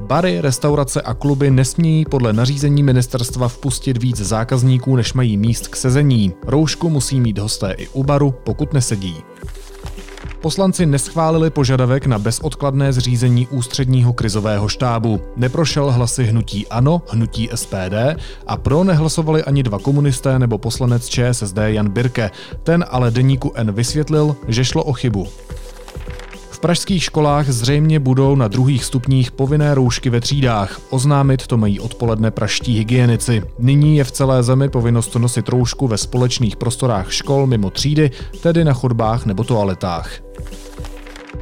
Bary, 0.00 0.40
restaurace 0.40 1.02
a 1.02 1.14
kluby 1.14 1.50
nesmějí 1.50 2.04
podle 2.04 2.32
nařízení 2.32 2.82
ministerstva 2.82 3.48
vpustit 3.48 4.02
víc 4.02 4.16
zákazníků, 4.16 4.96
než 4.96 5.12
mají 5.12 5.36
míst 5.36 5.68
k 5.68 5.76
sezení. 5.76 6.32
Roušku 6.46 6.90
musí 6.90 7.20
mít 7.20 7.38
hosté 7.38 7.72
i 7.72 7.88
u 7.88 8.04
baru, 8.04 8.34
pokud 8.44 8.72
nesedí. 8.72 9.16
Poslanci 10.42 10.86
neschválili 10.86 11.50
požadavek 11.50 12.06
na 12.06 12.18
bezodkladné 12.18 12.92
zřízení 12.92 13.46
ústředního 13.46 14.12
krizového 14.12 14.68
štábu. 14.68 15.20
Neprošel 15.36 15.90
hlasy 15.90 16.24
hnutí 16.24 16.66
ANO, 16.66 17.02
hnutí 17.08 17.48
SPD 17.54 17.94
a 18.46 18.56
pro 18.56 18.84
nehlasovali 18.84 19.44
ani 19.44 19.62
dva 19.62 19.78
komunisté 19.78 20.38
nebo 20.38 20.58
poslanec 20.58 21.08
ČSSD 21.08 21.56
Jan 21.66 21.88
Birke. 21.88 22.30
Ten 22.62 22.84
ale 22.90 23.10
deníku 23.10 23.52
N 23.54 23.72
vysvětlil, 23.72 24.36
že 24.48 24.64
šlo 24.64 24.84
o 24.84 24.92
chybu 24.92 25.28
pražských 26.62 27.04
školách 27.04 27.48
zřejmě 27.48 28.00
budou 28.00 28.36
na 28.36 28.48
druhých 28.48 28.84
stupních 28.84 29.30
povinné 29.30 29.74
roušky 29.74 30.10
ve 30.10 30.20
třídách. 30.20 30.80
Oznámit 30.90 31.46
to 31.46 31.56
mají 31.56 31.80
odpoledne 31.80 32.30
praští 32.30 32.78
hygienici. 32.78 33.42
Nyní 33.58 33.96
je 33.96 34.04
v 34.04 34.10
celé 34.10 34.42
zemi 34.42 34.68
povinnost 34.68 35.14
nosit 35.14 35.48
roušku 35.48 35.88
ve 35.88 35.98
společných 35.98 36.56
prostorách 36.56 37.12
škol 37.12 37.46
mimo 37.46 37.70
třídy, 37.70 38.10
tedy 38.42 38.64
na 38.64 38.72
chodbách 38.72 39.26
nebo 39.26 39.44
toaletách. 39.44 40.10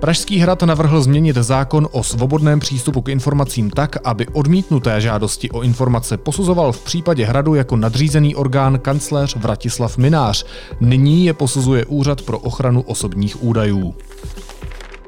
Pražský 0.01 0.39
hrad 0.39 0.63
navrhl 0.63 1.03
změnit 1.03 1.37
zákon 1.37 1.89
o 1.93 2.03
svobodném 2.03 2.61
přístupu 2.61 3.03
k 3.03 3.09
informacím 3.09 3.71
tak, 3.71 3.97
aby 4.05 4.27
odmítnuté 4.27 5.01
žádosti 5.01 5.51
o 5.51 5.63
informace 5.63 6.17
posuzoval 6.17 6.73
v 6.73 6.85
případě 6.85 7.25
hradu 7.25 7.55
jako 7.55 7.77
nadřízený 7.77 8.35
orgán 8.35 8.79
kancléř 8.79 9.37
Vratislav 9.37 9.99
Minář. 9.99 10.47
Nyní 10.81 11.27
je 11.27 11.35
posuzuje 11.35 11.85
Úřad 11.85 12.23
pro 12.23 12.39
ochranu 12.39 12.83
osobních 12.83 13.45
údajů. 13.45 13.95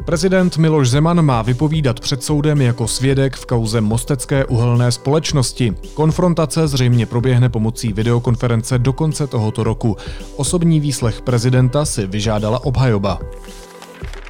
Prezident 0.05 0.57
Miloš 0.57 0.91
Zeman 0.91 1.23
má 1.23 1.43
vypovídat 1.43 2.01
před 2.01 2.25
soudem 2.25 2.61
jako 2.61 2.89
svědek 2.89 3.37
v 3.37 3.47
kauze 3.47 3.81
Mostecké 3.81 4.45
uhelné 4.45 4.93
společnosti. 4.93 5.75
Konfrontace 5.95 6.69
zřejmě 6.69 7.07
proběhne 7.07 7.49
pomocí 7.49 7.93
videokonference 7.93 8.79
do 8.79 8.93
konce 8.93 9.27
tohoto 9.27 9.65
roku. 9.65 9.97
Osobní 10.37 10.81
výslech 10.81 11.23
prezidenta 11.23 11.85
si 11.85 12.07
vyžádala 12.07 12.65
obhajoba. 12.65 13.21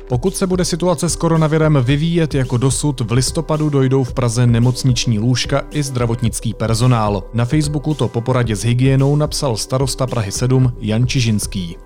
Pokud 0.08 0.36
se 0.36 0.46
bude 0.46 0.64
situace 0.64 1.08
s 1.08 1.16
koronavirem 1.16 1.78
vyvíjet 1.82 2.34
jako 2.34 2.56
dosud, 2.56 3.00
v 3.00 3.12
listopadu 3.12 3.70
dojdou 3.70 4.04
v 4.04 4.14
Praze 4.14 4.46
nemocniční 4.46 5.18
lůžka 5.18 5.62
i 5.70 5.82
zdravotnický 5.82 6.54
personál. 6.54 7.24
Na 7.34 7.44
Facebooku 7.44 7.94
to 7.94 8.08
po 8.08 8.20
poradě 8.20 8.56
s 8.56 8.64
hygienou 8.64 9.16
napsal 9.16 9.56
starosta 9.56 10.06
Prahy 10.06 10.32
7 10.32 10.72
Jan 10.80 11.06
Čižinský. 11.06 11.76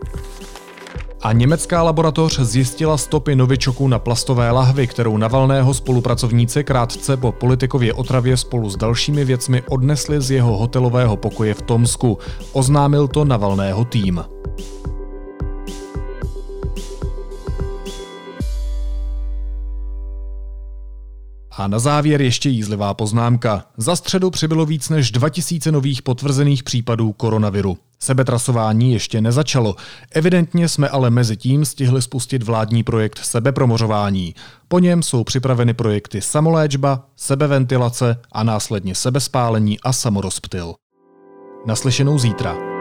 A 1.26 1.32
německá 1.32 1.82
laboratoř 1.82 2.40
zjistila 2.40 2.98
stopy 2.98 3.36
novičoku 3.36 3.88
na 3.88 3.98
plastové 3.98 4.50
lahvi, 4.50 4.86
kterou 4.86 5.16
Navalného 5.16 5.74
spolupracovníci 5.74 6.64
krátce 6.64 7.16
po 7.16 7.32
politikově 7.32 7.92
otravě 7.92 8.36
spolu 8.36 8.70
s 8.70 8.76
dalšími 8.76 9.24
věcmi 9.24 9.62
odnesli 9.68 10.20
z 10.20 10.30
jeho 10.30 10.56
hotelového 10.56 11.16
pokoje 11.16 11.54
v 11.54 11.62
Tomsku. 11.62 12.18
Oznámil 12.52 13.08
to 13.08 13.24
Navalného 13.24 13.84
tým. 13.84 14.24
A 21.56 21.68
na 21.68 21.78
závěr 21.78 22.22
ještě 22.22 22.48
jízlivá 22.48 22.94
poznámka. 22.94 23.64
Za 23.76 23.96
středu 23.96 24.30
přibylo 24.30 24.66
víc 24.66 24.88
než 24.88 25.10
2000 25.10 25.72
nových 25.72 26.02
potvrzených 26.02 26.62
případů 26.62 27.12
koronaviru. 27.12 27.78
Sebetrasování 27.98 28.92
ještě 28.92 29.20
nezačalo. 29.20 29.76
Evidentně 30.10 30.68
jsme 30.68 30.88
ale 30.88 31.10
mezi 31.10 31.36
tím 31.36 31.64
stihli 31.64 32.02
spustit 32.02 32.42
vládní 32.42 32.82
projekt 32.82 33.18
sebepromořování. 33.18 34.34
Po 34.68 34.78
něm 34.78 35.02
jsou 35.02 35.24
připraveny 35.24 35.74
projekty 35.74 36.20
samoléčba, 36.20 37.06
sebeventilace 37.16 38.20
a 38.32 38.42
následně 38.42 38.94
sebespálení 38.94 39.80
a 39.80 39.92
samorozptyl. 39.92 40.74
Naslyšenou 41.66 42.18
zítra. 42.18 42.75